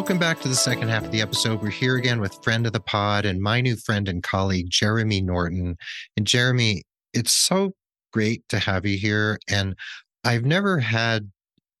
[0.00, 1.60] Welcome back to the second half of the episode.
[1.60, 5.20] We're here again with friend of the pod and my new friend and colleague, Jeremy
[5.20, 5.76] Norton.
[6.16, 7.74] And Jeremy, it's so
[8.10, 9.38] great to have you here.
[9.46, 9.76] And
[10.24, 11.30] I've never had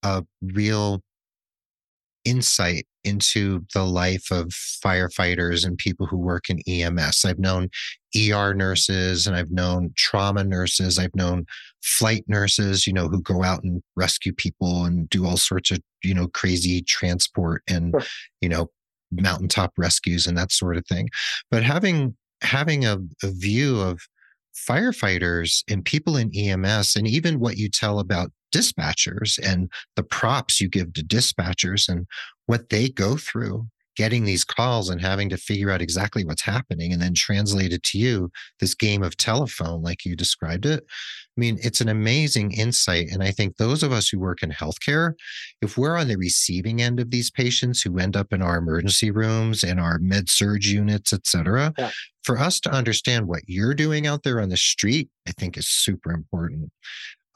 [0.02, 1.00] a real
[2.26, 7.24] insight into the life of firefighters and people who work in EMS.
[7.24, 7.68] I've known
[8.16, 10.98] ER nurses and I've known trauma nurses.
[10.98, 11.46] I've known
[11.82, 15.80] flight nurses, you know, who go out and rescue people and do all sorts of,
[16.02, 18.02] you know, crazy transport and, sure.
[18.40, 18.70] you know,
[19.12, 21.08] mountaintop rescues and that sort of thing.
[21.50, 24.00] But having having a, a view of
[24.68, 30.60] firefighters and people in EMS and even what you tell about dispatchers and the props
[30.60, 32.06] you give to dispatchers and
[32.46, 36.92] what they go through getting these calls and having to figure out exactly what's happening
[36.92, 41.40] and then translate it to you this game of telephone like you described it i
[41.40, 45.12] mean it's an amazing insight and i think those of us who work in healthcare
[45.60, 49.10] if we're on the receiving end of these patients who end up in our emergency
[49.10, 51.90] rooms and our med surg units et cetera yeah.
[52.22, 55.68] for us to understand what you're doing out there on the street i think is
[55.68, 56.70] super important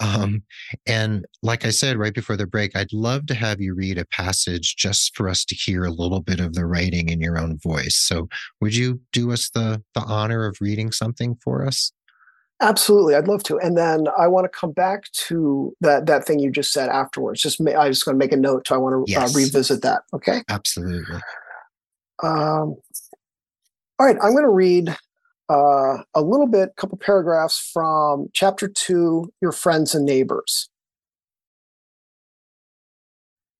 [0.00, 0.42] um,
[0.86, 4.04] and like I said right before the break, I'd love to have you read a
[4.06, 7.58] passage just for us to hear a little bit of the writing in your own
[7.58, 7.96] voice.
[7.96, 8.28] So,
[8.60, 11.92] would you do us the the honor of reading something for us?
[12.60, 13.58] Absolutely, I'd love to.
[13.58, 17.40] And then I want to come back to that that thing you just said afterwards.
[17.40, 18.66] Just ma- I just going to make a note.
[18.68, 19.34] So I want to uh, yes.
[19.34, 20.02] uh, revisit that.
[20.12, 20.42] Okay.
[20.48, 21.20] Absolutely.
[22.22, 22.76] Um,
[23.98, 24.96] all right, I'm going to read
[25.48, 30.68] uh, a little bit, a couple paragraphs from chapter two, Your Friends and Neighbors.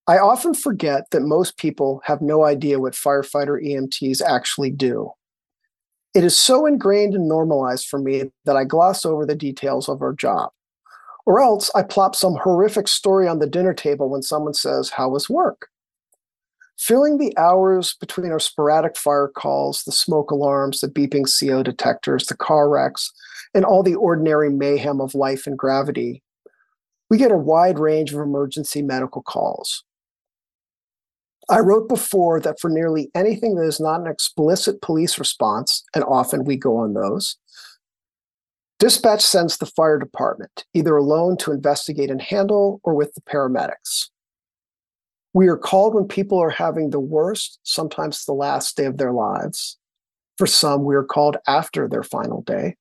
[0.07, 5.11] I often forget that most people have no idea what firefighter EMTs actually do.
[6.13, 10.01] It is so ingrained and normalized for me that I gloss over the details of
[10.01, 10.51] our job.
[11.25, 15.09] Or else I plop some horrific story on the dinner table when someone says, How
[15.09, 15.69] was work?
[16.77, 22.25] Filling the hours between our sporadic fire calls, the smoke alarms, the beeping CO detectors,
[22.25, 23.11] the car wrecks,
[23.53, 26.21] and all the ordinary mayhem of life and gravity,
[27.09, 29.83] we get a wide range of emergency medical calls.
[31.49, 36.03] I wrote before that for nearly anything that is not an explicit police response, and
[36.03, 37.37] often we go on those,
[38.79, 44.09] dispatch sends the fire department, either alone to investigate and handle or with the paramedics.
[45.35, 49.11] We are called when people are having the worst, sometimes the last day of their
[49.11, 49.77] lives.
[50.37, 52.77] For some, we are called after their final day.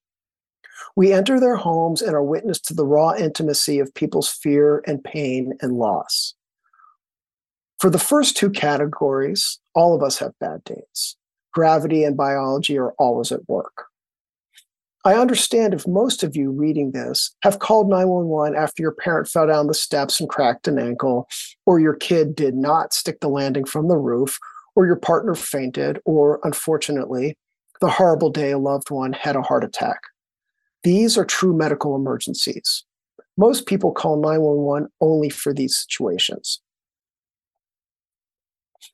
[0.94, 5.02] We enter their homes and are witness to the raw intimacy of people's fear and
[5.02, 6.34] pain and loss.
[7.80, 11.16] For the first two categories, all of us have bad days.
[11.52, 13.86] Gravity and biology are always at work.
[15.06, 19.46] I understand if most of you reading this have called 911 after your parent fell
[19.46, 21.28] down the steps and cracked an ankle,
[21.66, 24.38] or your kid did not stick the landing from the roof,
[24.74, 27.36] or your partner fainted, or unfortunately,
[27.82, 30.00] the horrible day a loved one had a heart attack.
[30.84, 32.84] These are true medical emergencies.
[33.36, 36.62] Most people call 911 only for these situations.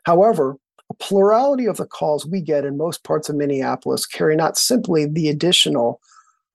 [0.04, 0.56] However,
[0.90, 5.06] a plurality of the calls we get in most parts of Minneapolis carry not simply
[5.06, 6.00] the additional,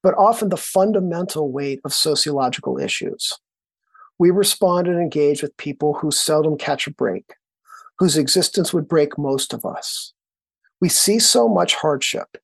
[0.03, 3.33] but often the fundamental weight of sociological issues.
[4.19, 7.33] We respond and engage with people who seldom catch a break,
[7.97, 10.13] whose existence would break most of us.
[10.81, 12.37] We see so much hardship,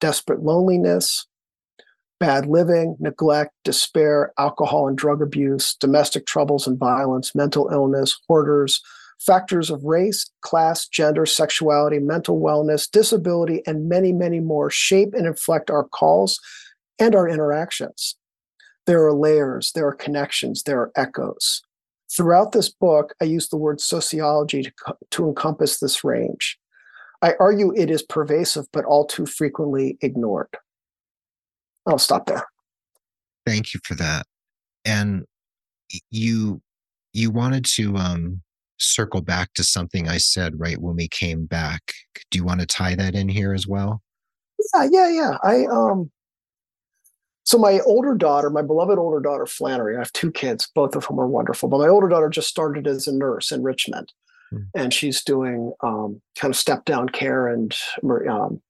[0.00, 1.26] desperate loneliness,
[2.20, 8.80] bad living, neglect, despair, alcohol and drug abuse, domestic troubles and violence, mental illness, hoarders,
[9.24, 15.26] factors of race, class, gender, sexuality, mental wellness, disability, and many, many more shape and
[15.26, 16.40] inflect our calls
[16.98, 18.16] and our interactions.
[18.86, 21.62] There are layers, there are connections, there are echoes.
[22.14, 24.72] Throughout this book, I use the word sociology to,
[25.12, 26.58] to encompass this range.
[27.22, 30.48] I argue it is pervasive, but all too frequently ignored.
[31.86, 32.44] I'll stop there.
[33.46, 34.26] Thank you for that.
[34.84, 35.24] And
[36.10, 36.60] you
[37.12, 38.42] you wanted to um
[38.82, 41.92] circle back to something I said right when we came back.
[42.30, 44.02] Do you want to tie that in here as well?
[44.74, 45.36] Yeah, yeah, yeah.
[45.42, 46.10] I um
[47.44, 51.04] so my older daughter, my beloved older daughter Flannery, I have two kids, both of
[51.04, 51.68] whom are wonderful.
[51.68, 54.12] But my older daughter just started as a nurse in Richmond,
[54.52, 54.66] mm.
[54.74, 57.76] and she's doing um, kind of step down care and
[58.28, 58.62] um,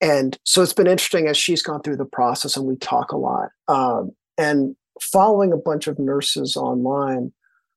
[0.00, 3.16] and so it's been interesting as she's gone through the process, and we talk a
[3.16, 3.48] lot.
[3.68, 7.32] Um, and following a bunch of nurses online,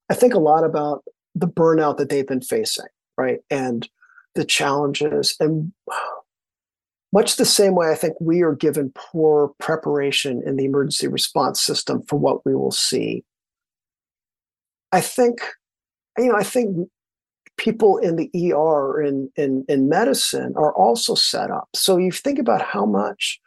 [0.09, 1.03] I think a lot about
[1.35, 2.87] the burnout that they've been facing,
[3.17, 3.87] right, and
[4.35, 5.71] the challenges and
[7.11, 11.59] much the same way I think we are given poor preparation in the emergency response
[11.59, 13.23] system for what we will see.
[14.91, 15.41] I think,
[16.17, 16.87] you know, I think
[17.57, 21.67] people in the ER in, in, in medicine are also set up.
[21.75, 23.39] So you think about how much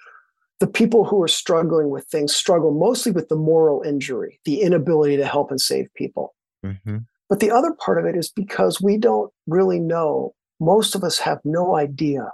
[0.61, 5.17] the people who are struggling with things struggle mostly with the moral injury, the inability
[5.17, 6.35] to help and save people.
[6.65, 6.99] Mm-hmm.
[7.29, 11.19] But the other part of it is because we don't really know, most of us
[11.19, 12.31] have no idea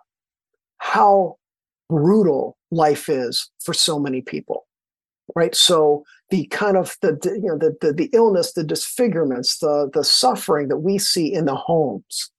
[0.78, 1.36] how
[1.88, 4.66] brutal life is for so many people
[5.34, 9.90] right so the kind of the, you know the, the, the illness the disfigurements the
[9.94, 12.30] the suffering that we see in the homes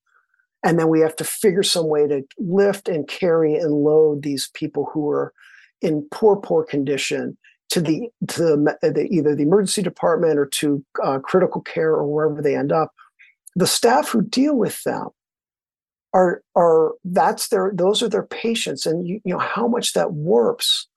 [0.63, 4.49] and then we have to figure some way to lift and carry and load these
[4.53, 5.33] people who are
[5.81, 7.37] in poor poor condition
[7.69, 12.05] to the to the, the either the emergency department or to uh, critical care or
[12.05, 12.91] wherever they end up
[13.55, 15.09] the staff who deal with them
[16.13, 18.85] are are that's their those are their patients.
[18.85, 20.87] And you, you know how much that warps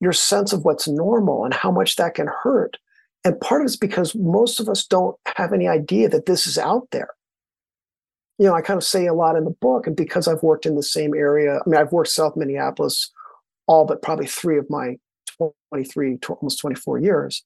[0.00, 2.76] your sense of what's normal and how much that can hurt.
[3.24, 6.58] And part of it's because most of us don't have any idea that this is
[6.58, 7.08] out there.
[8.38, 10.66] You know i kind of say a lot in the book and because i've worked
[10.66, 13.10] in the same area i mean i've worked south minneapolis
[13.66, 14.98] all but probably three of my
[15.38, 17.44] 23 almost 24 years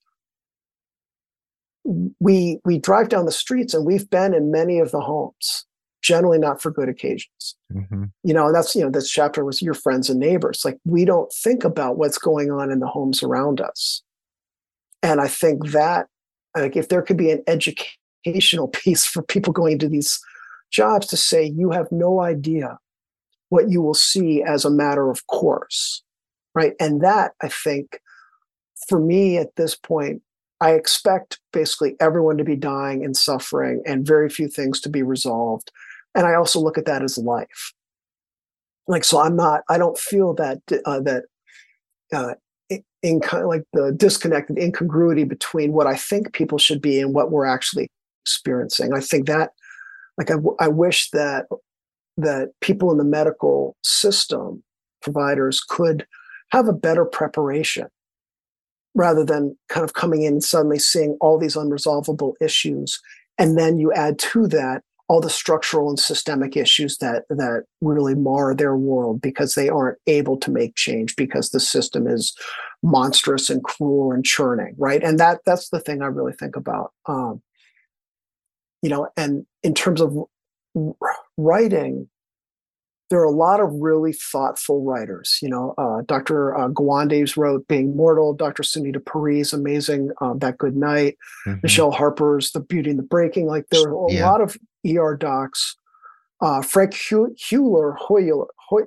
[2.20, 5.64] we we drive down the streets and we've been in many of the homes
[6.02, 7.56] generally not for good occasions.
[7.72, 8.04] Mm-hmm.
[8.24, 10.62] You know, that's, you know, this chapter was your friends and neighbors.
[10.64, 14.02] Like we don't think about what's going on in the homes around us.
[15.02, 16.06] And I think that,
[16.56, 20.20] like, if there could be an educational piece for people going into these
[20.70, 22.78] jobs to say, you have no idea
[23.48, 26.02] what you will see as a matter of course.
[26.54, 26.74] Right.
[26.80, 28.00] And that, I think,
[28.88, 30.22] for me at this point,
[30.60, 35.02] I expect basically everyone to be dying and suffering and very few things to be
[35.02, 35.70] resolved.
[36.14, 37.72] And i also look at that as life.
[38.88, 41.24] Like so i'm not i don't feel that uh, that
[42.12, 42.34] uh,
[43.02, 47.46] in like the disconnected incongruity between what i think people should be and what we're
[47.46, 47.88] actually
[48.22, 48.92] experiencing.
[48.92, 49.50] I think that
[50.18, 51.46] like I, I wish that
[52.16, 54.62] that people in the medical system
[55.02, 56.06] providers could
[56.52, 57.88] have a better preparation
[58.94, 63.00] rather than kind of coming in and suddenly seeing all these unresolvable issues.
[63.38, 68.14] And then you add to that all the structural and systemic issues that that really
[68.14, 72.32] mar their world because they aren't able to make change because the system is
[72.84, 75.02] monstrous and cruel and churning right?
[75.02, 77.42] And that that's the thing i really think about um,
[78.82, 80.16] you know and in terms of
[81.36, 82.08] writing
[83.10, 85.38] there are a lot of really thoughtful writers.
[85.42, 86.56] You know, uh, Dr.
[86.56, 88.62] Uh, Gawande's wrote Being Mortal, Dr.
[88.62, 91.58] Sunita Puri's amazing um, That Good Night, mm-hmm.
[91.62, 93.46] Michelle Harper's The Beauty and the Breaking.
[93.46, 94.30] Like there are a yeah.
[94.30, 94.56] lot of
[94.88, 95.76] ER docs.
[96.40, 97.94] Uh, Frank Huyler,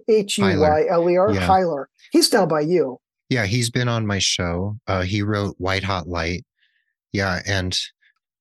[0.07, 1.85] H U Y L E R, Huyler.
[2.11, 2.99] He's now by you.
[3.29, 4.77] Yeah, he's been on my show.
[4.87, 6.45] Uh, he wrote White Hot Light.
[7.11, 7.77] Yeah, and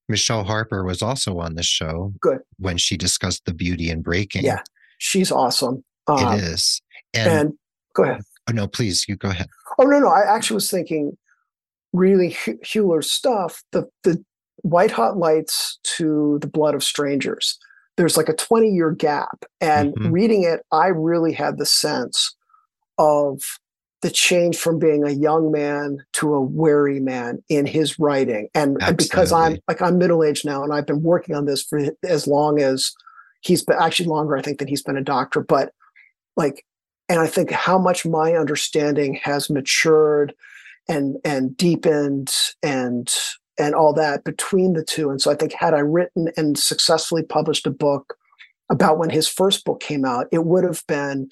[0.09, 2.13] Michelle Harper was also on the show.
[2.21, 2.39] Good.
[2.57, 4.45] When she discussed the beauty and breaking.
[4.45, 4.61] Yeah
[5.03, 5.83] she's awesome.
[6.07, 6.81] Um, it is.
[7.13, 7.53] And, and,
[7.93, 8.21] go ahead.
[8.49, 9.47] Oh no, please, you go ahead.
[9.77, 10.07] Oh no, no.
[10.07, 11.17] I actually was thinking
[11.91, 14.23] really Huyler's stuff, the the
[14.57, 17.57] white hot lights to the blood of strangers.
[17.97, 19.45] There's like a 20 year gap.
[19.61, 20.11] And mm-hmm.
[20.11, 22.35] reading it, I really had the sense
[22.97, 23.41] of
[24.01, 28.49] the change from being a young man to a wary man in his writing.
[28.55, 31.61] And, and because I'm like I'm middle aged now and I've been working on this
[31.63, 32.93] for as long as
[33.43, 35.41] he's been actually longer, I think, than he's been a doctor.
[35.41, 35.71] But
[36.35, 36.65] like,
[37.09, 40.33] and I think how much my understanding has matured
[40.87, 43.13] and and deepened and
[43.59, 45.09] and all that between the two.
[45.09, 48.15] And so I think had I written and successfully published a book
[48.71, 51.29] about when his first book came out, it would have been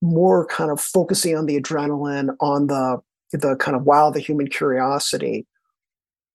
[0.00, 2.98] more kind of focusing on the adrenaline, on the
[3.32, 5.46] the kind of wow, the human curiosity,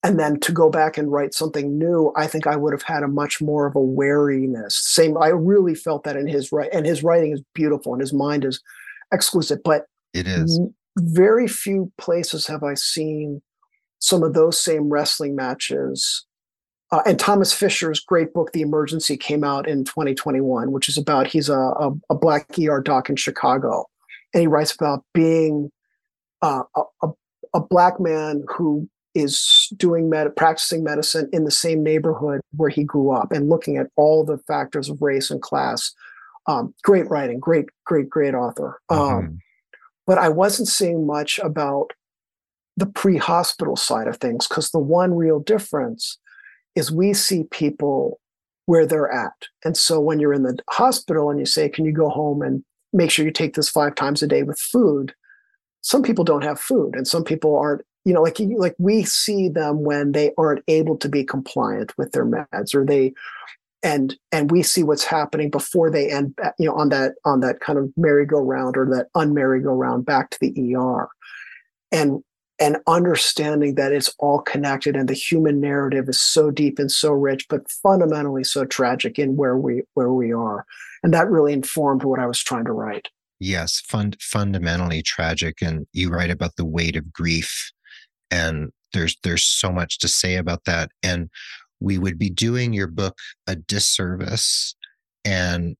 [0.03, 3.03] and then to go back and write something new i think i would have had
[3.03, 4.77] a much more of a wariness.
[4.77, 8.13] Same i really felt that in his right and his writing is beautiful and his
[8.13, 8.61] mind is
[9.11, 10.59] exquisite but it is.
[10.97, 13.41] very few places have i seen
[13.99, 16.25] some of those same wrestling matches.
[16.91, 21.25] Uh, and thomas fisher's great book the emergency came out in 2021 which is about
[21.27, 23.85] he's a, a, a black er doc in chicago
[24.33, 25.71] and he writes about being
[26.41, 26.63] uh,
[27.01, 27.07] a,
[27.53, 32.83] a black man who is doing med- practicing medicine in the same neighborhood where he
[32.83, 35.91] grew up and looking at all the factors of race and class.
[36.47, 38.79] Um, great writing, great, great, great author.
[38.89, 39.35] Um, mm-hmm.
[40.05, 41.91] But I wasn't seeing much about
[42.75, 46.17] the pre-hospital side of things because the one real difference
[46.75, 48.19] is we see people
[48.65, 49.33] where they're at.
[49.63, 52.63] And so when you're in the hospital and you say, Can you go home and
[52.91, 55.13] make sure you take this five times a day with food?
[55.81, 59.49] Some people don't have food and some people aren't, you know, like like we see
[59.49, 63.13] them when they aren't able to be compliant with their meds or they
[63.83, 67.59] and and we see what's happening before they end you know on that on that
[67.59, 71.09] kind of merry-go-round or that unmerry-go-round back to the ER.
[71.91, 72.23] And
[72.59, 77.11] and understanding that it's all connected and the human narrative is so deep and so
[77.11, 80.65] rich but fundamentally so tragic in where we where we are.
[81.03, 83.07] And that really informed what i was trying to write.
[83.39, 85.61] Yes fund, fundamentally tragic.
[85.61, 87.71] And you write about the weight of grief
[88.33, 91.29] and there's there's so much to say about that and
[91.79, 93.17] we would be doing your book
[93.47, 94.75] a disservice
[95.23, 95.75] and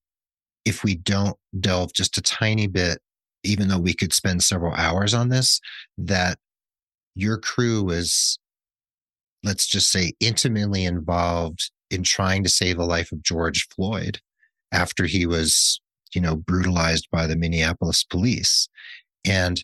[0.65, 2.99] if we don't delve just a tiny bit
[3.43, 5.59] even though we could spend several hours on this
[5.97, 6.37] that
[7.15, 8.39] your crew was,
[9.43, 14.19] let's just say, intimately involved in trying to save the life of George Floyd
[14.71, 15.79] after he was,
[16.15, 18.67] you know, brutalized by the Minneapolis police.
[19.25, 19.63] And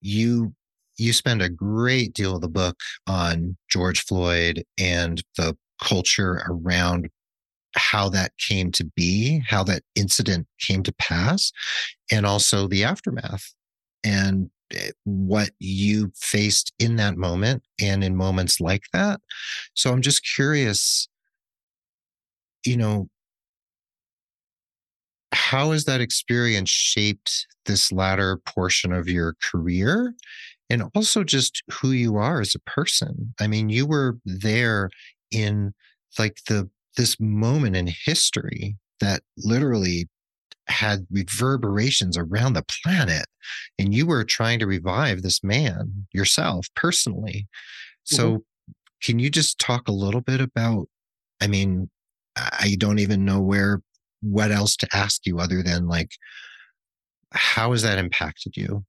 [0.00, 0.54] you
[1.02, 7.10] you spend a great deal of the book on George Floyd and the culture around
[7.74, 11.50] how that came to be, how that incident came to pass,
[12.10, 13.52] and also the aftermath.
[14.04, 19.20] And eh, what you faced in that moment and in moments like that.
[19.74, 21.08] So I'm just curious,
[22.64, 23.08] you know,
[25.32, 30.14] how has that experience shaped this latter portion of your career
[30.72, 33.34] and also just who you are as a person?
[33.38, 34.88] I mean, you were there
[35.30, 35.74] in
[36.18, 40.08] like the this moment in history that literally
[40.68, 43.26] had reverberations around the planet
[43.78, 47.48] and you were trying to revive this man yourself personally
[48.04, 48.72] so mm-hmm.
[49.02, 50.86] can you just talk a little bit about
[51.40, 51.90] i mean
[52.36, 53.80] i don't even know where
[54.20, 56.12] what else to ask you other than like
[57.32, 58.84] how has that impacted you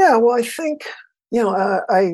[0.00, 0.84] yeah well i think
[1.30, 2.12] you know uh, i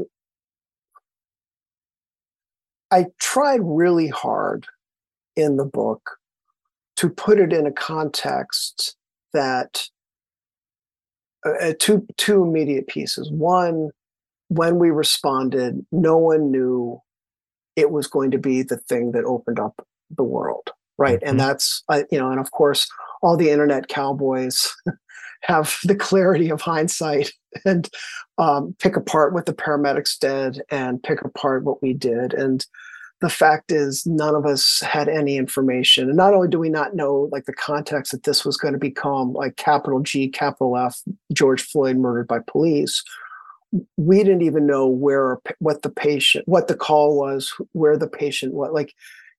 [2.90, 4.66] i tried really hard
[5.36, 6.18] in the book
[6.96, 8.96] to put it in a context
[9.32, 9.84] that
[11.46, 13.30] uh, uh, two two immediate pieces.
[13.30, 13.90] One,
[14.48, 17.00] when we responded, no one knew
[17.76, 21.18] it was going to be the thing that opened up the world, right?
[21.18, 21.28] Mm-hmm.
[21.28, 22.88] And that's uh, you know, and of course,
[23.22, 24.74] all the internet cowboys
[25.42, 27.32] have the clarity of hindsight
[27.64, 27.88] and
[28.38, 32.34] um, pick apart what the paramedics did and pick apart what we did.
[32.34, 32.64] And
[33.20, 36.08] the fact is none of us had any information.
[36.08, 38.78] And not only do we not know like the context that this was going to
[38.78, 41.00] become like capital g capital f
[41.32, 43.02] george floyd murdered by police
[43.96, 48.54] we didn't even know where what the patient what the call was where the patient
[48.54, 48.94] what like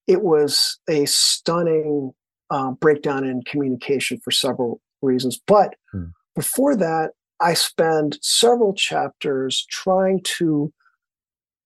[0.08, 2.12] it was a stunning
[2.50, 5.39] uh, breakdown in communication for several reasons.
[5.45, 6.06] But hmm.
[6.36, 10.74] before that i spend several chapters trying to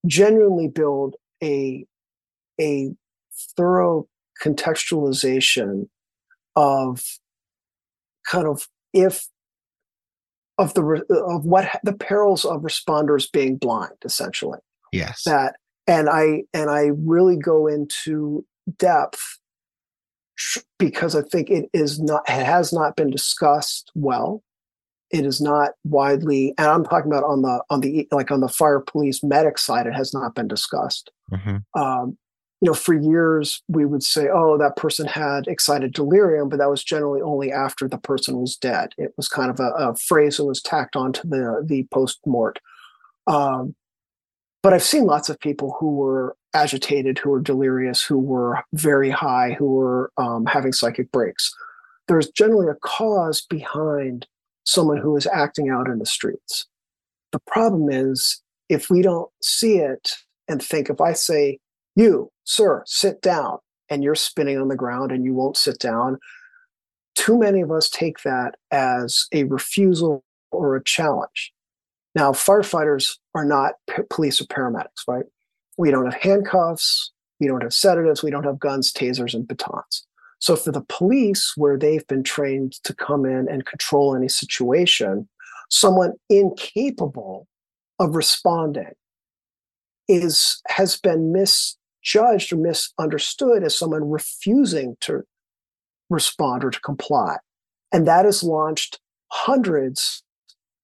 [0.06, 1.86] genuinely build a
[2.60, 2.92] a
[3.56, 4.08] thorough
[4.44, 5.88] contextualization
[6.56, 7.04] of
[8.30, 9.28] kind of if
[10.58, 14.60] of the of what the perils of responders being blind essentially.
[14.92, 15.24] Yes.
[15.26, 15.56] That
[15.88, 18.46] and i and i really go into
[18.78, 19.40] depth
[20.80, 24.44] because i think it is not it has not been discussed well
[25.12, 28.48] it is not widely and i'm talking about on the on the like on the
[28.48, 31.58] fire police medic side it has not been discussed mm-hmm.
[31.80, 32.18] um,
[32.62, 36.70] you know, for years we would say, oh, that person had excited delirium, but that
[36.70, 38.94] was generally only after the person was dead.
[39.00, 42.60] It was kind of a, a phrase that was tacked onto the the post mort.
[43.26, 43.76] Um,
[44.62, 49.10] but I've seen lots of people who were agitated, who were delirious, who were very
[49.10, 51.54] high, who were um, having psychic breaks.
[52.08, 54.28] There's generally a cause behind
[54.64, 56.68] someone who is acting out in the streets.
[57.32, 60.14] The problem is if we don't see it
[60.48, 61.60] and think, if I say,
[61.96, 63.60] you, sir, sit down,
[63.92, 66.18] and you're spinning on the ground and you won't sit down.
[67.16, 71.52] Too many of us take that as a refusal or a challenge.
[72.16, 75.26] Now, firefighters are not p- police or paramedics, right?
[75.78, 80.06] We don't have handcuffs, we don't have sedatives, we don't have guns, tasers, and batons.
[80.40, 85.30] So, for the police, where they've been trained to come in and control any situation,
[85.70, 87.48] someone incapable
[88.00, 88.94] of responding
[90.08, 95.22] is has been misjudged or misunderstood as someone refusing to
[96.10, 97.38] respond or to comply.
[97.92, 99.00] And that has launched
[99.32, 100.24] hundreds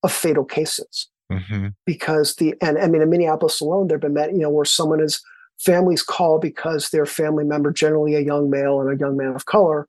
[0.03, 1.67] of fatal cases mm-hmm.
[1.85, 4.65] because the and i mean in minneapolis alone there have been met you know where
[4.65, 5.21] someone is
[5.59, 9.45] families call because their family member generally a young male and a young man of
[9.45, 9.87] color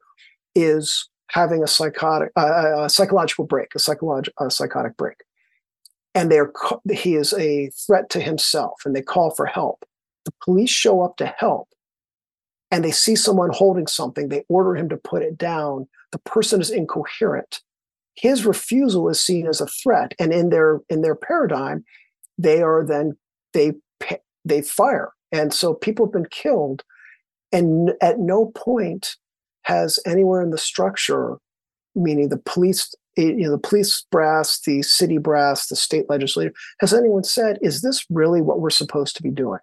[0.54, 5.16] is having a psychotic uh, a psychological break a psychological a psychotic break.
[6.14, 6.52] And they're
[6.90, 9.84] he is a threat to himself and they call for help.
[10.24, 11.68] The police show up to help
[12.70, 15.86] and they see someone holding something they order him to put it down.
[16.12, 17.60] The person is incoherent
[18.20, 20.12] his refusal is seen as a threat.
[20.18, 21.84] And in their in their paradigm
[22.36, 23.16] they are then
[23.52, 23.72] they
[24.44, 25.12] they fire.
[25.32, 26.84] And so people have been killed.
[27.52, 29.16] And at no point
[29.62, 31.38] has anywhere in the structure
[31.94, 36.94] meaning the police you know the police brass the city brass the state legislature has
[36.94, 39.60] anyone said is this really what we're supposed to be doing?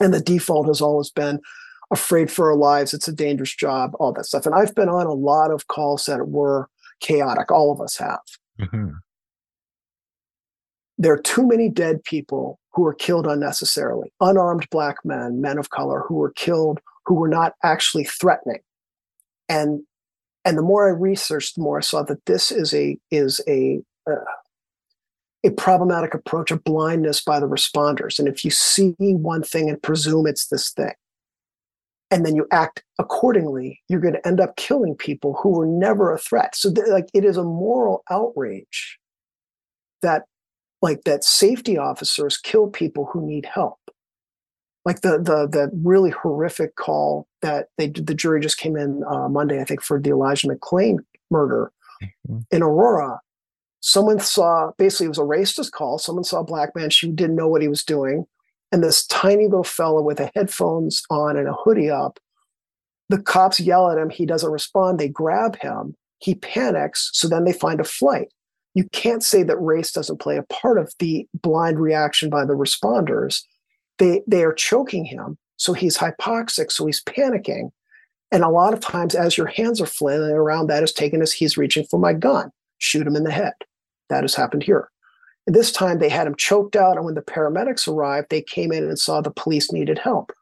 [0.00, 1.40] And the default has always been
[1.92, 2.92] afraid for our lives.
[2.92, 4.46] It's a dangerous job all that stuff.
[4.46, 6.68] And i've been on a lot of calls that were
[7.00, 7.50] chaotic.
[7.50, 8.20] All of us have.
[8.60, 8.90] Mm-hmm.
[10.98, 15.70] There are too many dead people who were killed unnecessarily, unarmed black men, men of
[15.70, 18.60] color who were killed who were not actually threatening.
[19.48, 19.82] And
[20.44, 23.80] and the more I researched, the more I saw that this is a is a
[24.08, 24.14] uh,
[25.44, 28.18] a problematic approach of blindness by the responders.
[28.18, 30.92] And if you see one thing and presume it's this thing,
[32.10, 36.12] and then you act accordingly, you're going to end up killing people who were never
[36.12, 36.54] a threat.
[36.54, 38.98] So, th- like, it is a moral outrage
[40.02, 40.24] that,
[40.82, 43.78] like, that safety officers kill people who need help.
[44.84, 49.28] Like the the the really horrific call that they the jury just came in uh,
[49.28, 50.98] Monday, I think, for the Elijah McClain
[51.28, 52.42] murder mm-hmm.
[52.52, 53.18] in Aurora.
[53.80, 55.98] Someone saw basically it was a racist call.
[55.98, 56.90] Someone saw a black man.
[56.90, 58.26] She didn't know what he was doing
[58.72, 62.18] and this tiny little fella with the headphones on and a hoodie up.
[63.08, 64.10] The cops yell at him.
[64.10, 64.98] He doesn't respond.
[64.98, 65.94] They grab him.
[66.18, 67.10] He panics.
[67.12, 68.28] So then they find a flight.
[68.74, 72.54] You can't say that race doesn't play a part of the blind reaction by the
[72.54, 73.42] responders.
[73.98, 75.38] They, they are choking him.
[75.56, 76.70] So he's hypoxic.
[76.70, 77.70] So he's panicking.
[78.32, 81.32] And a lot of times, as your hands are flailing around, that is taken as
[81.32, 83.54] he's reaching for my gun, shoot him in the head.
[84.10, 84.90] That has happened here.
[85.46, 88.84] This time they had him choked out, and when the paramedics arrived, they came in
[88.84, 90.32] and saw the police needed help.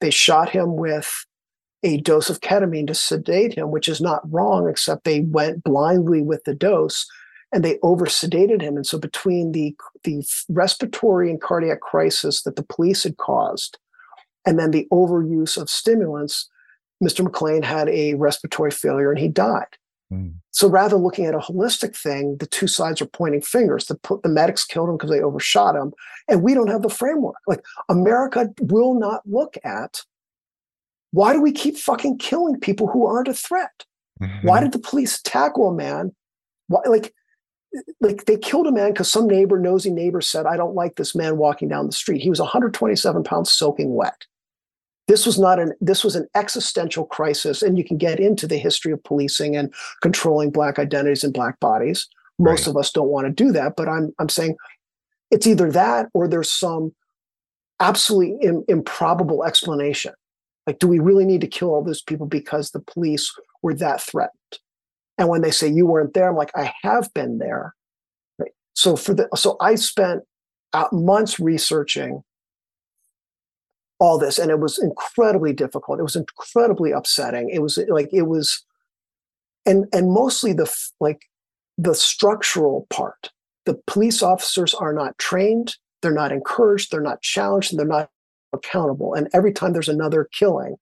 [0.00, 1.26] They shot him with
[1.82, 6.22] a dose of ketamine to sedate him, which is not wrong, except they went blindly
[6.22, 7.06] with the dose
[7.52, 8.76] and they over sedated him.
[8.76, 13.78] And so, between the, the respiratory and cardiac crisis that the police had caused
[14.46, 16.48] and then the overuse of stimulants,
[17.02, 17.26] Mr.
[17.26, 19.76] McClain had a respiratory failure and he died.
[20.12, 20.34] Mm.
[20.50, 23.86] So rather than looking at a holistic thing, the two sides are pointing fingers.
[23.86, 25.92] The, the medics killed him because they overshot him.
[26.28, 27.36] And we don't have the framework.
[27.46, 30.02] Like America will not look at
[31.12, 33.84] why do we keep fucking killing people who aren't a threat?
[34.20, 34.46] Mm-hmm.
[34.46, 36.14] Why did the police tackle a man?
[36.68, 37.14] Why, like,
[38.00, 41.14] like they killed a man because some neighbor, nosy neighbor said, I don't like this
[41.14, 42.20] man walking down the street.
[42.20, 44.26] He was 127 pounds soaking wet
[45.06, 48.56] this was not an this was an existential crisis and you can get into the
[48.56, 52.68] history of policing and controlling black identities and black bodies most right.
[52.68, 54.56] of us don't want to do that but i'm i'm saying
[55.30, 56.92] it's either that or there's some
[57.80, 60.12] absolutely Im- improbable explanation
[60.66, 63.32] like do we really need to kill all those people because the police
[63.62, 64.58] were that threatened
[65.18, 67.74] and when they say you weren't there i'm like i have been there
[68.38, 68.52] right?
[68.74, 70.22] so for the so i spent
[70.72, 72.22] uh, months researching
[74.04, 75.98] all this and it was incredibly difficult.
[75.98, 77.48] It was incredibly upsetting.
[77.50, 78.64] It was like it was
[79.66, 81.22] and and mostly the like
[81.78, 83.30] the structural part.
[83.66, 88.10] The police officers are not trained they're not encouraged they're not challenged and they're not
[88.52, 90.76] accountable and every time there's another killing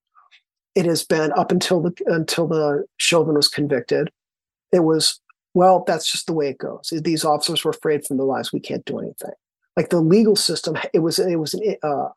[0.74, 4.10] it has been up until the until the Chauvin was convicted.
[4.72, 5.20] It was
[5.54, 6.92] well that's just the way it goes.
[7.04, 9.32] These officers were afraid from their lives we can't do anything.
[9.76, 12.08] Like the legal system it was it was an, uh,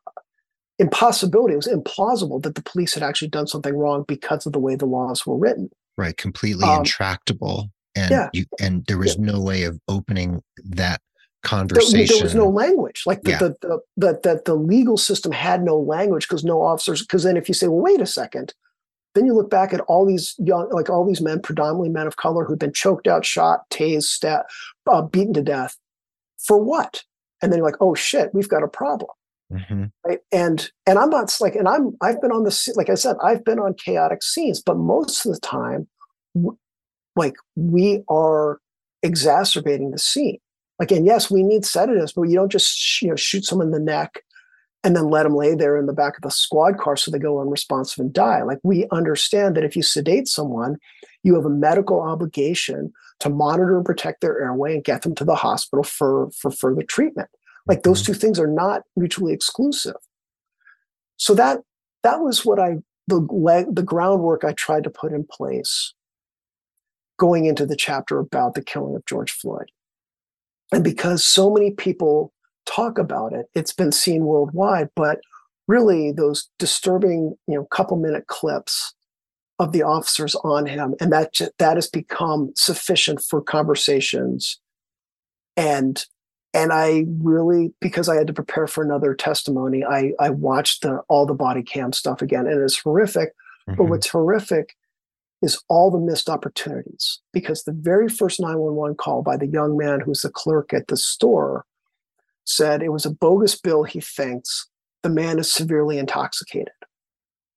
[0.78, 1.54] impossibility.
[1.54, 4.76] It was implausible that the police had actually done something wrong because of the way
[4.76, 5.70] the laws were written.
[5.96, 8.28] Right, completely um, intractable, and yeah.
[8.32, 9.32] you, and there was yeah.
[9.32, 11.00] no way of opening that
[11.42, 11.98] conversation.
[11.98, 13.04] There, there was no language.
[13.06, 13.38] Like the, yeah.
[13.38, 17.00] the, the, the, the, the legal system had no language because no officers.
[17.00, 18.52] Because then, if you say, "Well, wait a second,
[19.14, 22.16] then you look back at all these young, like all these men, predominantly men of
[22.16, 24.44] color, who'd been choked out, shot, tased, stat,
[24.86, 25.78] uh, beaten to death,
[26.38, 27.04] for what?
[27.40, 29.10] And then you're like, "Oh shit, we've got a problem."
[29.52, 29.84] Mm-hmm.
[30.04, 30.18] Right.
[30.32, 33.44] And and I'm not like, and I'm I've been on the like I said, I've
[33.44, 35.86] been on chaotic scenes, but most of the time,
[37.14, 38.58] like we are
[39.02, 40.38] exacerbating the scene.
[40.80, 43.80] Again, yes, we need sedatives, but you don't just you know shoot someone in the
[43.80, 44.22] neck
[44.82, 47.18] and then let them lay there in the back of the squad car so they
[47.18, 48.42] go unresponsive and die.
[48.42, 50.76] Like we understand that if you sedate someone,
[51.22, 55.24] you have a medical obligation to monitor and protect their airway and get them to
[55.24, 57.28] the hospital for for further treatment.
[57.66, 58.12] Like those mm-hmm.
[58.12, 59.96] two things are not mutually exclusive.
[61.16, 61.60] So that
[62.02, 65.94] that was what I the leg the groundwork I tried to put in place
[67.18, 69.70] going into the chapter about the killing of George Floyd.
[70.72, 72.32] And because so many people
[72.66, 75.20] talk about it, it's been seen worldwide, but
[75.68, 78.94] really those disturbing, you know, couple minute clips
[79.58, 84.60] of the officers on him and that that has become sufficient for conversations
[85.56, 86.04] and
[86.54, 91.02] and I really because I had to prepare for another testimony, I I watched the
[91.08, 93.30] all the body cam stuff again and it's horrific.
[93.68, 93.76] Mm-hmm.
[93.76, 94.76] But what's horrific
[95.42, 100.00] is all the missed opportunities because the very first 911 call by the young man
[100.00, 101.64] who's the clerk at the store
[102.44, 104.68] said it was a bogus bill he thinks
[105.02, 106.72] the man is severely intoxicated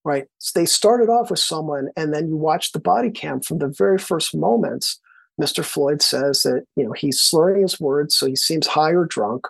[0.03, 3.59] right so they started off with someone and then you watch the body cam from
[3.59, 4.99] the very first moments
[5.39, 9.05] mr floyd says that you know he's slurring his words so he seems high or
[9.05, 9.47] drunk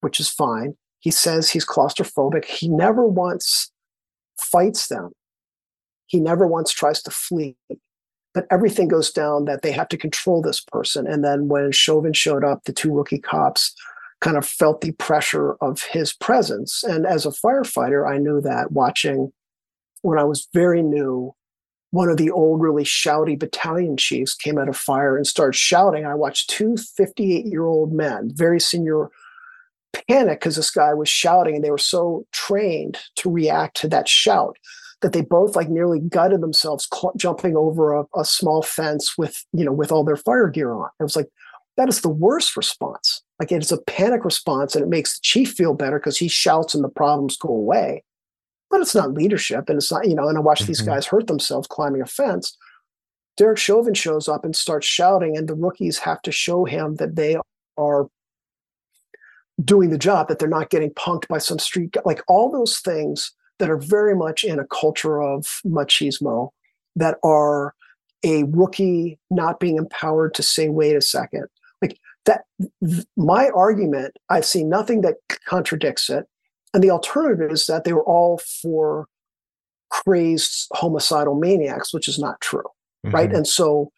[0.00, 3.70] which is fine he says he's claustrophobic he never once
[4.38, 5.10] fights them
[6.06, 7.56] he never once tries to flee.
[8.34, 11.06] But everything goes down that they have to control this person.
[11.06, 13.74] And then when Chauvin showed up, the two rookie cops
[14.20, 16.82] kind of felt the pressure of his presence.
[16.82, 19.32] And as a firefighter, I knew that watching
[20.02, 21.34] when I was very new,
[21.94, 26.04] one of the old, really shouty battalion chiefs came out of fire and started shouting.
[26.04, 29.10] I watched two 58 year old men, very senior,
[30.08, 34.08] panic because this guy was shouting and they were so trained to react to that
[34.08, 34.56] shout
[35.02, 39.44] that they both like nearly gutted themselves cl- jumping over a, a, small fence with
[39.52, 40.88] you know with all their fire gear on.
[40.98, 41.28] It was like
[41.76, 43.22] that is the worst response.
[43.38, 46.74] Like it's a panic response and it makes the chief feel better because he shouts
[46.74, 48.02] and the problems go away
[48.74, 50.66] but it's not leadership and it's not you know and i watch mm-hmm.
[50.66, 52.56] these guys hurt themselves climbing a fence
[53.36, 57.14] derek chauvin shows up and starts shouting and the rookies have to show him that
[57.14, 57.36] they
[57.78, 58.08] are
[59.62, 62.00] doing the job that they're not getting punked by some street guy.
[62.04, 66.50] like all those things that are very much in a culture of machismo
[66.96, 67.74] that are
[68.24, 71.44] a rookie not being empowered to say, wait a second.
[71.80, 72.44] Like that,
[73.16, 75.16] my argument, I've seen nothing that
[75.46, 76.26] contradicts it.
[76.74, 79.06] And the alternative is that they were all for
[79.90, 82.64] crazed homicidal maniacs, which is not true.
[83.06, 83.14] Mm-hmm.
[83.14, 83.32] Right.
[83.32, 83.92] And so,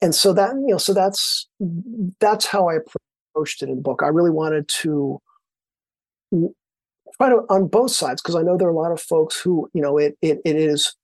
[0.00, 1.46] and so that, you know, so that's,
[2.18, 2.76] that's how I
[3.34, 4.02] approached it in the book.
[4.02, 5.20] I really wanted to
[7.16, 9.70] try to on both sides because I know there are a lot of folks who
[9.74, 10.94] you know it it it is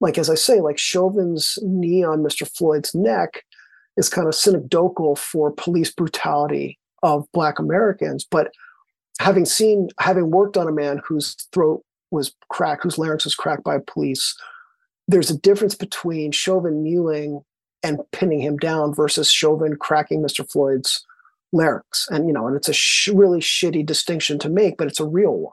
[0.00, 2.48] like as I say like Chauvin's knee on Mr.
[2.48, 3.42] Floyd's neck
[3.96, 8.50] is kind of synecdochal for police brutality of Black Americans, but
[9.20, 13.64] having seen having worked on a man whose throat was cracked, whose larynx was cracked
[13.64, 14.36] by police,
[15.08, 17.42] there's a difference between Chauvin kneeling
[17.82, 20.48] and pinning him down versus Chauvin cracking Mr.
[20.50, 21.04] Floyd's
[21.52, 22.08] larynx.
[22.10, 25.06] And, you know, and it's a sh- really shitty distinction to make, but it's a
[25.06, 25.52] real one.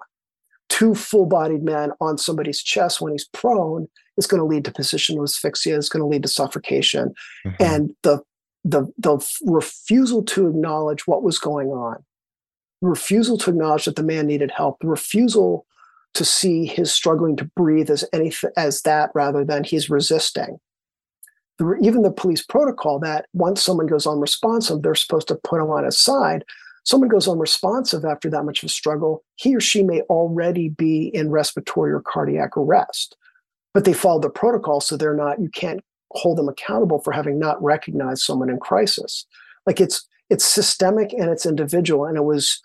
[0.70, 3.88] Two full bodied men on somebody's chest when he's prone
[4.18, 7.14] is going to lead to positional asphyxia, is going to lead to suffocation.
[7.46, 7.64] Mm-hmm.
[7.64, 8.22] And the,
[8.64, 12.04] the, the refusal to acknowledge what was going on,
[12.82, 15.66] refusal to acknowledge that the man needed help, the refusal
[16.14, 20.60] to see his struggling to breathe as anything as that rather than he's resisting
[21.62, 25.70] the, even the police protocol that once someone goes unresponsive, they're supposed to put them
[25.70, 26.44] on his side.
[26.84, 31.12] Someone goes unresponsive after that much of a struggle, he or she may already be
[31.14, 33.16] in respiratory or cardiac arrest.
[33.74, 37.38] But they follow the protocol, so they're not, you can't hold them accountable for having
[37.38, 39.26] not recognized someone in crisis.
[39.66, 42.06] Like it's it's systemic and it's individual.
[42.06, 42.62] And it was,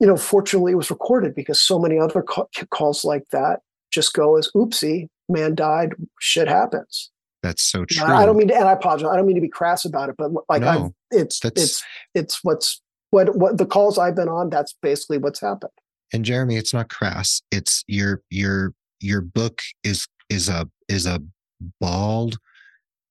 [0.00, 2.22] you know, fortunately it was recorded because so many other
[2.70, 7.10] calls like that just go as oopsie, man died, shit happens.
[7.42, 8.04] That's so true.
[8.04, 9.08] I don't mean to, and I apologize.
[9.10, 11.82] I don't mean to be crass about it, but like, no, it's it's
[12.14, 14.50] it's what's what what the calls I've been on.
[14.50, 15.72] That's basically what's happened.
[16.12, 17.40] And Jeremy, it's not crass.
[17.50, 21.22] It's your your your book is is a is a
[21.80, 22.38] bald,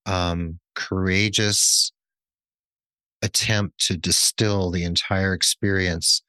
[0.06, 1.92] um, courageous
[3.24, 6.22] attempt to distill the entire experience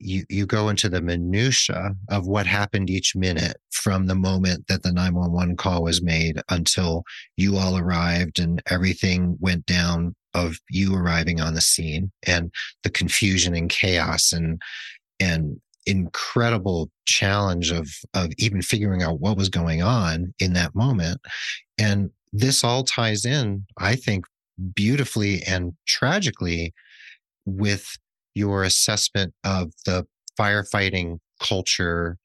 [0.00, 4.82] you you go into the minutia of what happened each minute from the moment that
[4.82, 7.04] the 911 call was made until
[7.36, 12.50] you all arrived and everything went down of you arriving on the scene and
[12.82, 14.60] the confusion and chaos and
[15.18, 21.20] and incredible challenge of of even figuring out what was going on in that moment.
[21.78, 24.24] And this all ties in i think
[24.74, 26.72] beautifully and tragically
[27.44, 27.96] with
[28.34, 30.06] your assessment of the
[30.38, 32.16] firefighting culture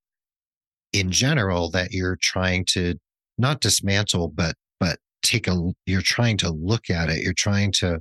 [0.93, 2.95] in general that you're trying to
[3.37, 7.21] not dismantle but but take a you're trying to look at it.
[7.21, 7.99] You're trying to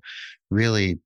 [0.51, 0.99] really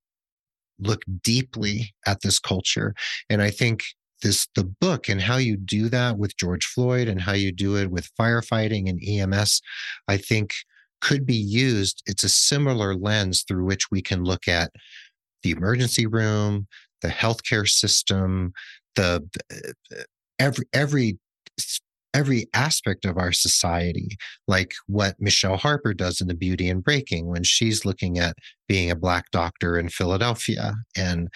[0.78, 2.94] look deeply at this culture.
[3.30, 3.82] And i think
[4.22, 7.76] this the book and how you do that with george floyd and how you do
[7.76, 9.60] it with firefighting and ems
[10.08, 10.52] i think
[11.00, 12.02] could be used.
[12.06, 14.70] It's a similar lens through which we can look at
[15.42, 16.66] the emergency room
[17.02, 18.52] the healthcare system
[18.96, 19.22] the
[20.38, 21.18] every every
[22.14, 27.26] every aspect of our society, like what Michelle Harper does in The Beauty and Breaking
[27.26, 28.36] when she's looking at
[28.66, 31.28] being a Black doctor in Philadelphia and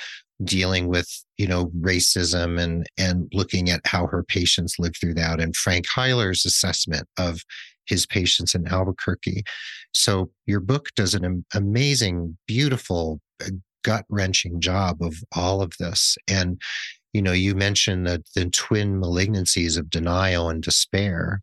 [0.43, 1.09] dealing with
[1.39, 5.87] you know racism and and looking at how her patients live through that and Frank
[5.87, 7.43] Huyler's assessment of
[7.87, 9.43] his patients in Albuquerque.
[9.93, 13.51] So your book does an amazing, beautiful, uh,
[13.83, 16.17] gut wrenching job of all of this.
[16.29, 16.61] And
[17.13, 21.41] you know, you mentioned the, the twin malignancies of denial and despair.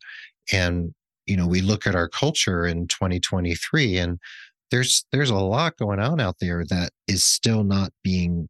[0.51, 0.93] And,
[1.27, 4.19] you know, we look at our culture in 2023 and
[4.71, 8.47] there's there's a lot going on out there that is still not being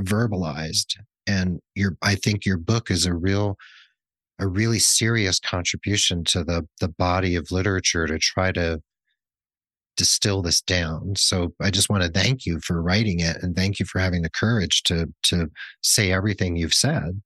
[0.00, 0.96] verbalized.
[1.26, 3.56] And your I think your book is a real
[4.38, 8.80] a really serious contribution to the the body of literature to try to
[9.98, 11.14] distill this down.
[11.16, 14.22] So I just want to thank you for writing it and thank you for having
[14.22, 15.50] the courage to to
[15.82, 17.20] say everything you've said.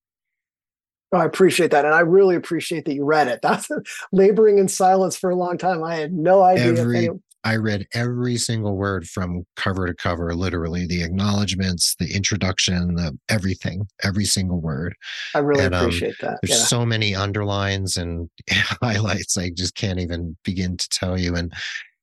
[1.13, 1.85] Oh, I appreciate that.
[1.85, 3.41] And I really appreciate that you read it.
[3.43, 3.69] That's
[4.11, 5.85] laboring in silence for a long time.
[5.85, 6.81] I had no idea.
[6.81, 7.11] Every,
[7.45, 13.19] I read every single word from cover to cover, literally the acknowledgments, the introduction, the
[13.29, 14.95] everything, every single word.
[15.35, 16.39] I really and, um, appreciate um, that.
[16.43, 16.67] There's yeah.
[16.67, 19.37] so many underlines and highlights.
[19.37, 21.35] I just can't even begin to tell you.
[21.35, 21.53] And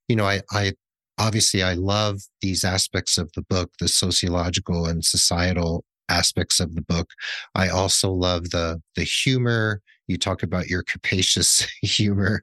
[0.10, 0.74] you know, I, I
[1.18, 6.82] obviously I love these aspects of the book, the sociological and societal aspects of the
[6.82, 7.12] book.
[7.56, 9.82] I also love the the humor.
[10.08, 12.42] You talk about your capacious humor,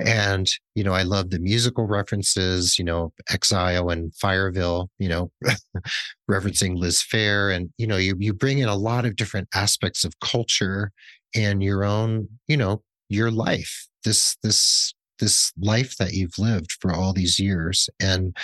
[0.00, 2.78] and you know I love the musical references.
[2.78, 4.88] You know, Exile and Fireville.
[4.98, 5.30] You know,
[6.30, 7.54] referencing Liz Phair.
[7.54, 10.90] and you know you you bring in a lot of different aspects of culture
[11.34, 12.28] and your own.
[12.48, 13.86] You know, your life.
[14.04, 17.88] This this this life that you've lived for all these years.
[18.00, 18.36] And,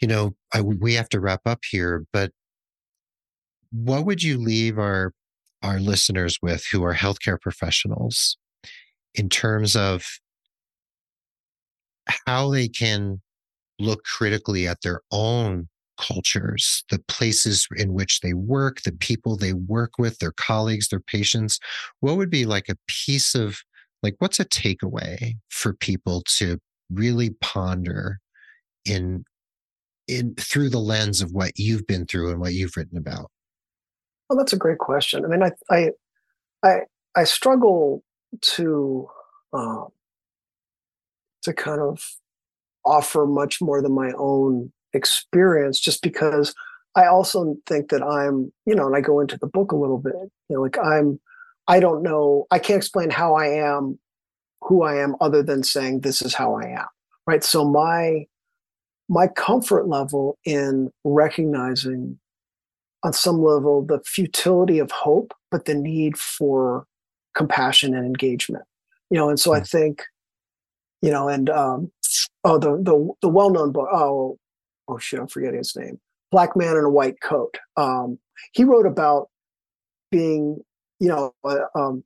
[0.00, 2.32] you know, I, we have to wrap up here, but
[3.70, 5.12] what would you leave our
[5.62, 8.38] our listeners with who are healthcare professionals
[9.14, 10.06] in terms of
[12.26, 13.20] how they can
[13.78, 15.68] look critically at their own
[15.98, 21.00] cultures, the places in which they work, the people they work with, their colleagues, their
[21.00, 21.60] patients?
[22.00, 23.60] What would be like a piece of
[24.02, 26.58] like what's a takeaway for people to
[26.90, 28.18] really ponder
[28.84, 29.24] in
[30.08, 33.30] in through the lens of what you've been through and what you've written about?
[34.28, 35.24] Well that's a great question.
[35.24, 35.90] I mean i i
[36.62, 36.80] i,
[37.16, 38.02] I struggle
[38.42, 39.08] to
[39.52, 39.88] um,
[41.42, 42.04] to kind of
[42.84, 46.54] offer much more than my own experience just because
[46.96, 49.98] i also think that i'm you know and i go into the book a little
[49.98, 51.20] bit you know like i'm
[51.70, 53.96] I don't know, I can't explain how I am,
[54.60, 56.86] who I am, other than saying this is how I am.
[57.28, 57.44] Right.
[57.44, 58.26] So my
[59.08, 62.18] my comfort level in recognizing
[63.04, 66.86] on some level the futility of hope, but the need for
[67.36, 68.64] compassion and engagement.
[69.10, 69.64] You know, and so I hmm.
[69.64, 70.02] think,
[71.02, 71.92] you know, and um,
[72.42, 74.38] oh, the the the well-known book, oh,
[74.88, 76.00] oh shit, I'm forgetting his name.
[76.32, 77.58] Black Man in a White Coat.
[77.76, 78.18] Um,
[78.52, 79.28] he wrote about
[80.10, 80.64] being
[81.00, 82.04] you know, uh, um,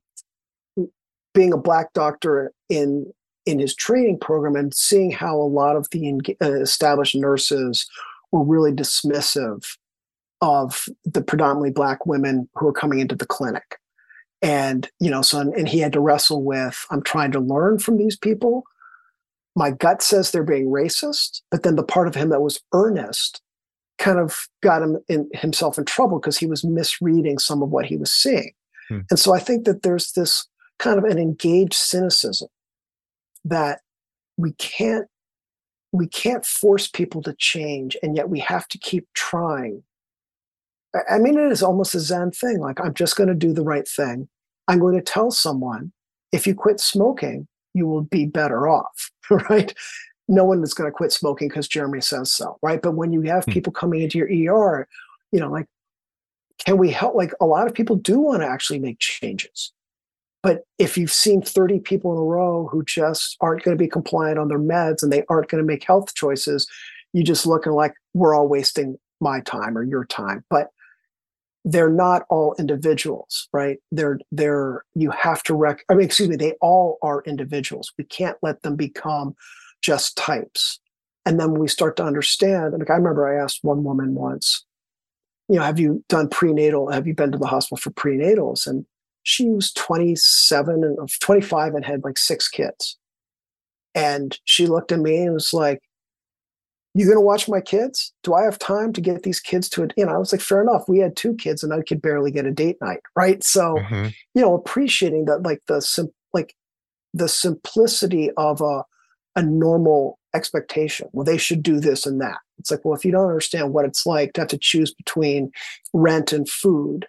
[1.33, 3.11] being a black doctor in
[3.45, 7.87] in his training program and seeing how a lot of the uh, established nurses
[8.31, 9.77] were really dismissive
[10.41, 13.77] of the predominantly black women who were coming into the clinic.
[14.41, 17.97] And you know so and he had to wrestle with i'm trying to learn from
[17.97, 18.63] these people.
[19.57, 23.41] My gut says they're being racist but then the part of him that was earnest
[23.97, 27.85] kind of got him in himself in trouble because he was misreading some of what
[27.85, 28.51] he was seeing
[28.89, 29.01] Hmm.
[29.09, 30.47] And so I think that there's this
[30.79, 32.49] kind of an engaged cynicism
[33.45, 33.79] that
[34.37, 35.07] we can't
[35.91, 39.81] we can't force people to change and yet we have to keep trying
[41.09, 43.63] i mean it is almost a zen thing like i'm just going to do the
[43.63, 44.27] right thing
[44.67, 45.91] i'm going to tell someone
[46.31, 49.11] if you quit smoking you will be better off
[49.49, 49.73] right
[50.27, 53.21] no one is going to quit smoking because jeremy says so right but when you
[53.21, 53.51] have hmm.
[53.51, 54.87] people coming into your er
[55.31, 55.67] you know like
[56.63, 57.15] can we help?
[57.15, 59.71] Like a lot of people do want to actually make changes.
[60.41, 63.89] But if you've seen 30 people in a row who just aren't going to be
[63.89, 66.67] compliant on their meds and they aren't going to make health choices,
[67.13, 70.69] you just looking like we're all wasting my time or your time, but
[71.63, 73.79] they're not all individuals, right?
[73.91, 75.83] They're they're you have to rec.
[75.89, 77.91] I mean, excuse me, they all are individuals.
[77.97, 79.35] We can't let them become
[79.81, 80.79] just types.
[81.25, 84.63] And then we start to understand, like I remember I asked one woman once,
[85.47, 86.91] you know, have you done prenatal?
[86.91, 88.65] Have you been to the hospital for prenatals?
[88.65, 88.85] And
[89.23, 92.97] she was 27 and 25 and had like six kids.
[93.93, 95.81] And she looked at me and was like,
[96.93, 98.13] You gonna watch my kids?
[98.23, 99.93] Do I have time to get these kids to it?
[99.95, 100.87] You know, I was like, fair enough.
[100.87, 103.43] We had two kids and I could barely get a date night, right?
[103.43, 104.07] So, mm-hmm.
[104.33, 106.55] you know, appreciating that like the sim like
[107.13, 108.83] the simplicity of a
[109.35, 111.09] a normal expectation.
[111.13, 112.37] Well, they should do this and that.
[112.59, 115.51] It's like, well, if you don't understand what it's like to have to choose between
[115.93, 117.07] rent and food,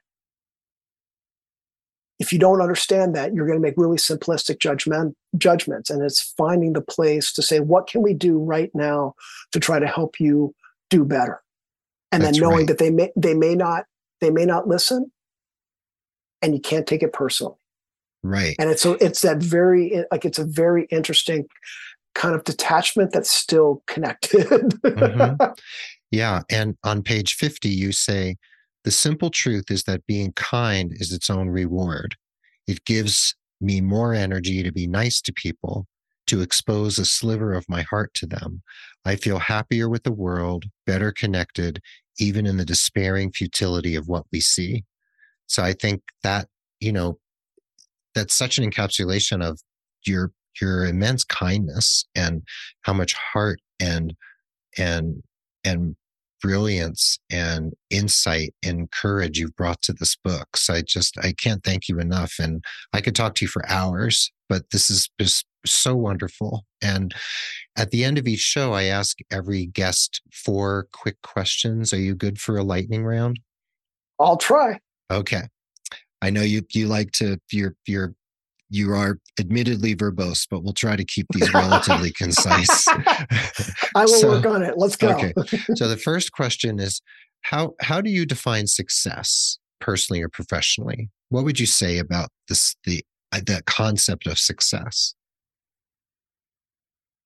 [2.19, 5.91] if you don't understand that, you're going to make really simplistic judgment judgments.
[5.91, 9.15] And it's finding the place to say, what can we do right now
[9.53, 10.55] to try to help you
[10.89, 11.43] do better?
[12.13, 12.69] And That's then knowing right.
[12.69, 13.85] that they may they may not
[14.21, 15.11] they may not listen,
[16.41, 17.57] and you can't take it personally.
[18.23, 18.57] Right.
[18.59, 21.47] And it's so it's that very like it's a very interesting
[22.17, 24.41] kind of detachment that's still connected.
[24.41, 25.45] mm-hmm.
[26.13, 26.43] Yeah.
[26.49, 28.37] And on page 50, you say,
[28.85, 32.15] the simple truth is that being kind is its own reward.
[32.69, 35.89] It gives me more energy to be nice to people,
[36.29, 38.63] to expose a sliver of my heart to them.
[39.05, 41.81] I feel happier with the world, better connected,
[42.21, 44.85] even in the despairing futility of what we see.
[45.49, 46.47] So I think that,
[46.79, 47.19] you know,
[48.15, 49.61] that's such an encapsulation of
[50.07, 50.31] your
[50.61, 52.43] your immense kindness and
[52.83, 54.15] how much heart and
[54.79, 55.23] and
[55.65, 55.97] and
[56.43, 60.57] brilliance and insight and courage you've brought to this book.
[60.57, 62.35] So I just I can't thank you enough.
[62.39, 66.65] And I could talk to you for hours, but this is just so wonderful.
[66.83, 67.15] And
[67.77, 71.93] at the end of each show, I ask every guest four quick questions.
[71.93, 73.41] Are you good for a lightning round?
[74.19, 74.79] I'll try.
[75.11, 75.43] Okay.
[76.23, 78.15] I know you you like to you're you're
[78.69, 82.87] you are admittedly verbose, but we'll try to keep these relatively concise.
[82.89, 84.75] I will so, work on it.
[84.77, 85.11] Let's go.
[85.11, 85.33] Okay.
[85.75, 87.01] So the first question is
[87.43, 91.11] how how do you define success personally or professionally?
[91.29, 95.15] What would you say about this the uh, that concept of success?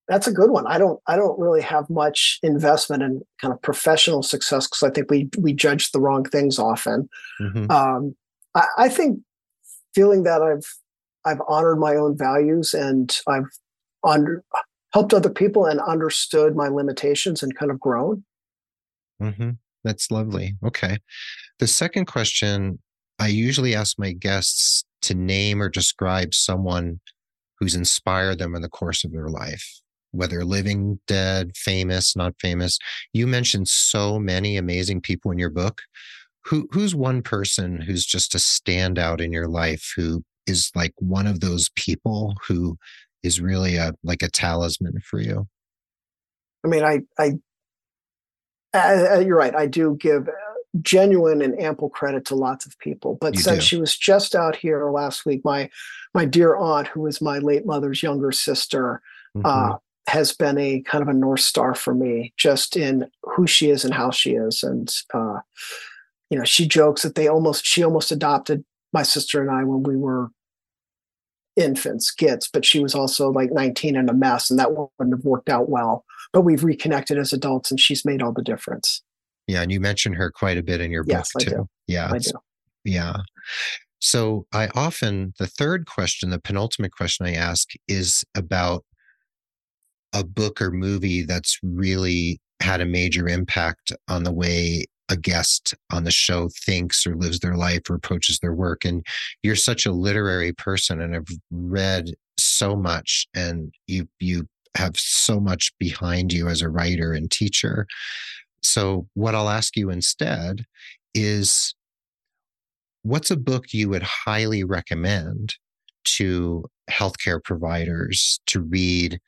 [0.09, 0.67] That's a good one.
[0.67, 4.91] I don't I don't really have much investment in kind of professional success because I
[4.91, 7.09] think we we judge the wrong things often.
[7.41, 7.71] Mm-hmm.
[7.71, 8.15] Um,
[8.55, 9.21] I, I think
[9.95, 10.67] feeling that I've
[11.25, 13.49] I've honored my own values and I've
[14.05, 14.43] under,
[14.93, 18.25] helped other people and understood my limitations and kind of grown.
[19.23, 19.51] Mm-hmm.
[19.85, 20.55] That's lovely.
[20.65, 20.99] Okay.
[21.59, 22.79] The second question
[23.19, 27.01] I usually ask my guests to name or describe someone
[27.59, 29.81] who's inspired them in the course of their life,
[30.13, 32.79] whether living, dead, famous, not famous.
[33.13, 35.83] You mentioned so many amazing people in your book.
[36.47, 41.27] Who, who's one person who's just a standout in your life who is like one
[41.27, 42.77] of those people who
[43.23, 45.47] is really a like a talisman for you
[46.65, 47.33] i mean i i
[48.73, 50.33] uh, you're right i do give uh,
[50.83, 53.67] genuine and ample credit to lots of people but you since do.
[53.67, 55.69] she was just out here last week my
[56.15, 59.03] my dear aunt who is my late mother's younger sister
[59.37, 59.45] mm-hmm.
[59.45, 59.77] uh,
[60.07, 63.85] has been a kind of a north star for me just in who she is
[63.85, 65.39] and how she is and uh,
[66.31, 69.83] you know she jokes that they almost she almost adopted my sister and i when
[69.83, 70.31] we were
[71.57, 75.25] infants, kids, but she was also like 19 and a mess, and that wouldn't have
[75.25, 76.05] worked out well.
[76.33, 79.03] But we've reconnected as adults, and she's made all the difference.
[79.47, 81.51] Yeah, and you mentioned her quite a bit in your yes, book too.
[81.51, 81.69] Do.
[81.87, 82.31] Yeah, I do.
[82.85, 83.17] Yeah.
[83.99, 88.85] So I often the third question, the penultimate question I ask is about
[90.15, 95.75] a book or movie that's really had a major impact on the way a guest
[95.93, 98.85] on the show thinks or lives their life or approaches their work.
[98.85, 99.05] And
[99.43, 104.47] you're such a literary person and have read so much and you you
[104.77, 107.87] have so much behind you as a writer and teacher.
[108.63, 110.65] So what I'll ask you instead
[111.13, 111.75] is
[113.03, 115.55] what's a book you would highly recommend
[116.05, 119.21] to healthcare providers to read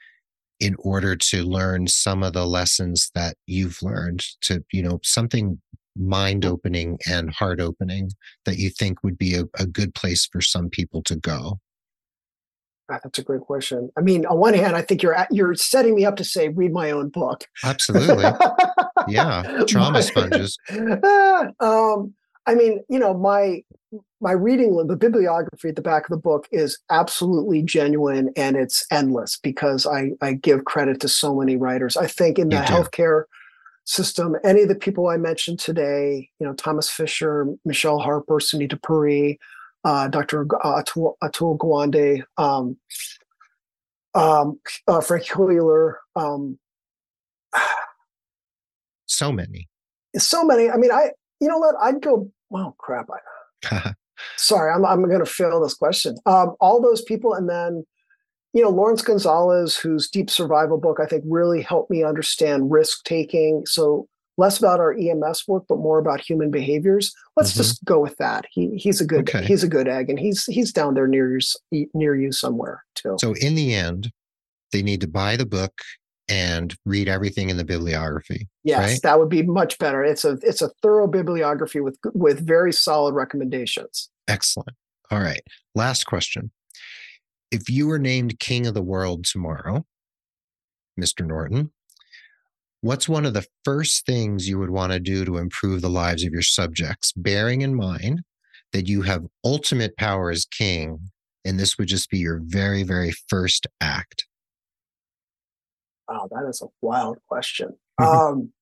[0.63, 5.61] in order to learn some of the lessons that you've learned to you know something
[5.97, 8.09] mind opening and heart opening
[8.47, 11.59] that you think would be a, a good place for some people to go
[12.91, 13.91] ah, that's a great question.
[13.99, 16.73] I mean, on one hand, I think you're you're setting me up to say read
[16.73, 17.45] my own book.
[17.65, 18.31] Absolutely,
[19.09, 20.57] yeah, trauma sponges.
[21.61, 22.15] um,
[22.47, 23.63] I mean, you know, my
[24.21, 28.87] my reading, the bibliography at the back of the book is absolutely genuine and it's
[28.91, 31.97] endless because I, I give credit to so many writers.
[31.97, 33.25] I think in the healthcare
[33.85, 34.37] system.
[34.45, 39.39] Any of the people I mentioned today, you know, Thomas Fisher, Michele Harper, Sunita Puri,
[39.85, 40.47] uh, Dr.
[40.47, 42.77] Atul, Atul Gawande, um,
[44.15, 45.95] um, uh, Frank Huyler.
[46.15, 46.59] Um,
[49.07, 49.69] so many.
[50.17, 50.71] So many.
[50.71, 51.11] I mean, I,
[51.43, 51.75] you know what?
[51.81, 53.09] I'd go, oh, crap.
[53.71, 53.93] I,
[54.37, 56.17] sorry, I'm, I'm going to fail this question.
[56.25, 57.85] Um, all those people, and then
[58.53, 63.03] you know, Laurence Gonzales, whose Deep Survival book I think really helped me understand risk
[63.05, 63.65] taking.
[63.67, 67.15] So less about our EMS work, but more about human behaviors.
[67.37, 67.61] Let's mm-hmm.
[67.61, 68.45] just go with that.
[68.51, 69.45] He he's a good okay.
[69.45, 71.39] he's a good egg, and he's he's down there near
[71.71, 73.17] you near you somewhere too.
[73.19, 74.13] So in the end,
[74.71, 75.73] they need to buy the book
[76.33, 78.49] and read everything in the bibliography.
[78.65, 79.03] Yes, right?
[79.03, 80.03] that would be much better.
[80.03, 84.09] It's a it's a thorough bibliography with with very solid recommendations.
[84.29, 84.71] Excellent.
[85.11, 85.43] All right.
[85.75, 86.51] Last question
[87.51, 89.85] if you were named king of the world tomorrow,
[90.99, 91.27] Mr.
[91.27, 91.71] Norton,
[92.81, 96.25] what's one of the first things you would want to do to improve the lives
[96.25, 98.23] of your subjects, bearing in mind
[98.73, 101.11] that you have ultimate power as king,
[101.45, 104.25] and this would just be your very, very first act?
[106.09, 107.77] Wow, that is a wild question.
[107.99, 108.53] um,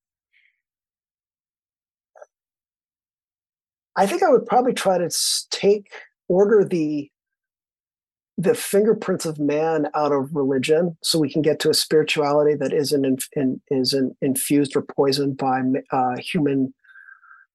[3.96, 5.10] I think I would probably try to
[5.50, 5.90] take
[6.28, 7.10] order the
[8.38, 12.72] the fingerprints of man out of religion so we can get to a spirituality that
[12.72, 15.60] isn't in, in, isn't infused or poisoned by
[15.92, 16.72] uh, human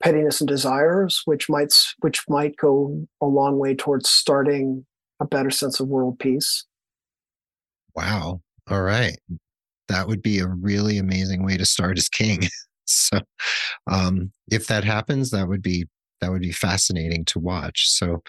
[0.03, 4.86] pettiness and desires which might which might go a long way towards starting
[5.19, 6.65] a better sense of world peace.
[7.95, 8.41] Wow.
[8.69, 9.17] All right
[9.88, 12.41] that would be a really amazing way to start as king
[12.86, 13.19] so
[13.89, 15.86] um, if that happens that would be
[16.21, 18.21] that would be fascinating to watch so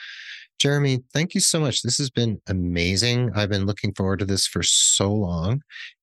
[0.58, 1.82] Jeremy, thank you so much.
[1.82, 3.30] This has been amazing.
[3.34, 5.60] I've been looking forward to this for so long.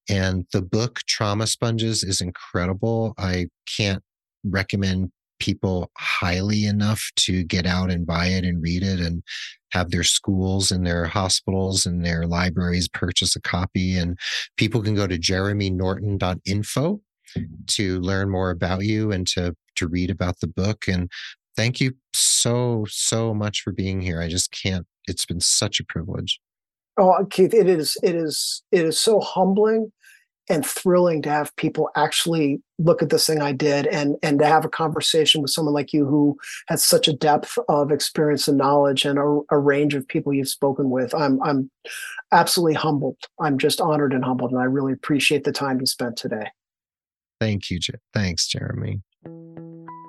[0.09, 3.15] And the book Trauma Sponges is incredible.
[3.17, 3.47] I
[3.77, 4.03] can't
[4.43, 5.11] recommend
[5.43, 9.23] people highly enough to get out and buy it and read it and
[9.71, 13.97] have their schools and their hospitals and their libraries purchase a copy.
[13.97, 14.17] And
[14.55, 17.01] people can go to jeremynorton.info
[17.37, 17.43] mm-hmm.
[17.67, 21.09] to learn more about you and to to read about the book and
[21.55, 24.21] thank you so, so much for being here.
[24.21, 26.39] I just can't, it's been such a privilege.
[26.99, 29.91] Oh, Keith, it is, it is, it is so humbling
[30.49, 34.45] and thrilling to have people actually look at this thing I did and and to
[34.45, 36.37] have a conversation with someone like you who
[36.67, 40.49] has such a depth of experience and knowledge and a, a, range of people you've
[40.49, 41.13] spoken with.
[41.15, 41.71] I'm I'm
[42.31, 43.17] absolutely humbled.
[43.39, 46.49] I'm just honored and humbled, and I really appreciate the time you spent today.
[47.39, 47.79] Thank you.
[48.13, 49.01] Thanks, Jeremy.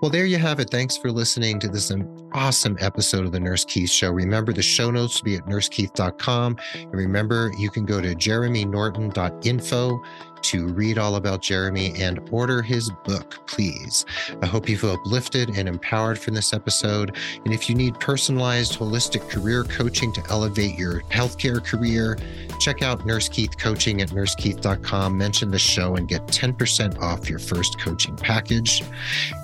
[0.05, 0.68] Well, there you have it.
[0.68, 1.90] Thanks for listening to this
[2.34, 4.11] awesome episode of the Nurse Keith Show.
[4.11, 6.59] Remember, the show notes will be at nursekeith.com.
[6.74, 10.02] And remember, you can go to jeremynorton.info
[10.45, 14.05] to read all about Jeremy and order his book, please.
[14.42, 17.16] I hope you feel uplifted and empowered from this episode.
[17.45, 22.18] And if you need personalized, holistic career coaching to elevate your healthcare career,
[22.61, 25.16] check out Nurse Keith Coaching at nursekeith.com.
[25.16, 28.82] Mention the show and get 10% off your first coaching package.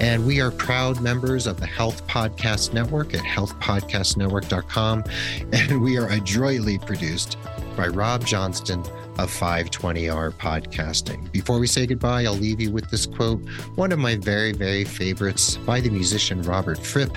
[0.01, 5.05] And we are proud members of the Health Podcast Network at healthpodcastnetwork.com.
[5.53, 7.37] And we are adroitly produced
[7.81, 8.81] by Rob Johnston
[9.17, 11.33] of 520R podcasting.
[11.33, 13.41] Before we say goodbye, I'll leave you with this quote,
[13.75, 17.17] one of my very, very favorites by the musician Robert Fripp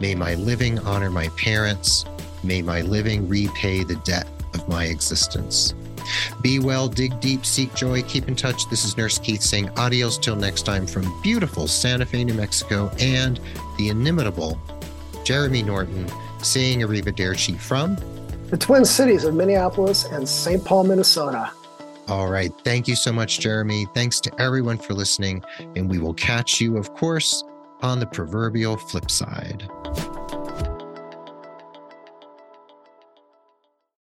[0.00, 2.06] May my living honor my parents.
[2.42, 5.74] May my living repay the debt of my existence.
[6.40, 8.70] Be well, dig deep, seek joy, keep in touch.
[8.70, 12.90] This is Nurse Keith saying adios till next time from beautiful Santa Fe, New Mexico,
[12.98, 13.40] and
[13.76, 14.58] the inimitable
[15.22, 16.06] Jeremy Norton
[16.40, 17.96] saying arrivederci from
[18.50, 20.64] the Twin Cities of Minneapolis and St.
[20.64, 21.50] Paul, Minnesota.
[22.08, 22.52] All right.
[22.64, 23.86] Thank you so much, Jeremy.
[23.94, 25.42] Thanks to everyone for listening.
[25.76, 27.44] And we will catch you, of course,
[27.82, 29.68] on the proverbial flip side.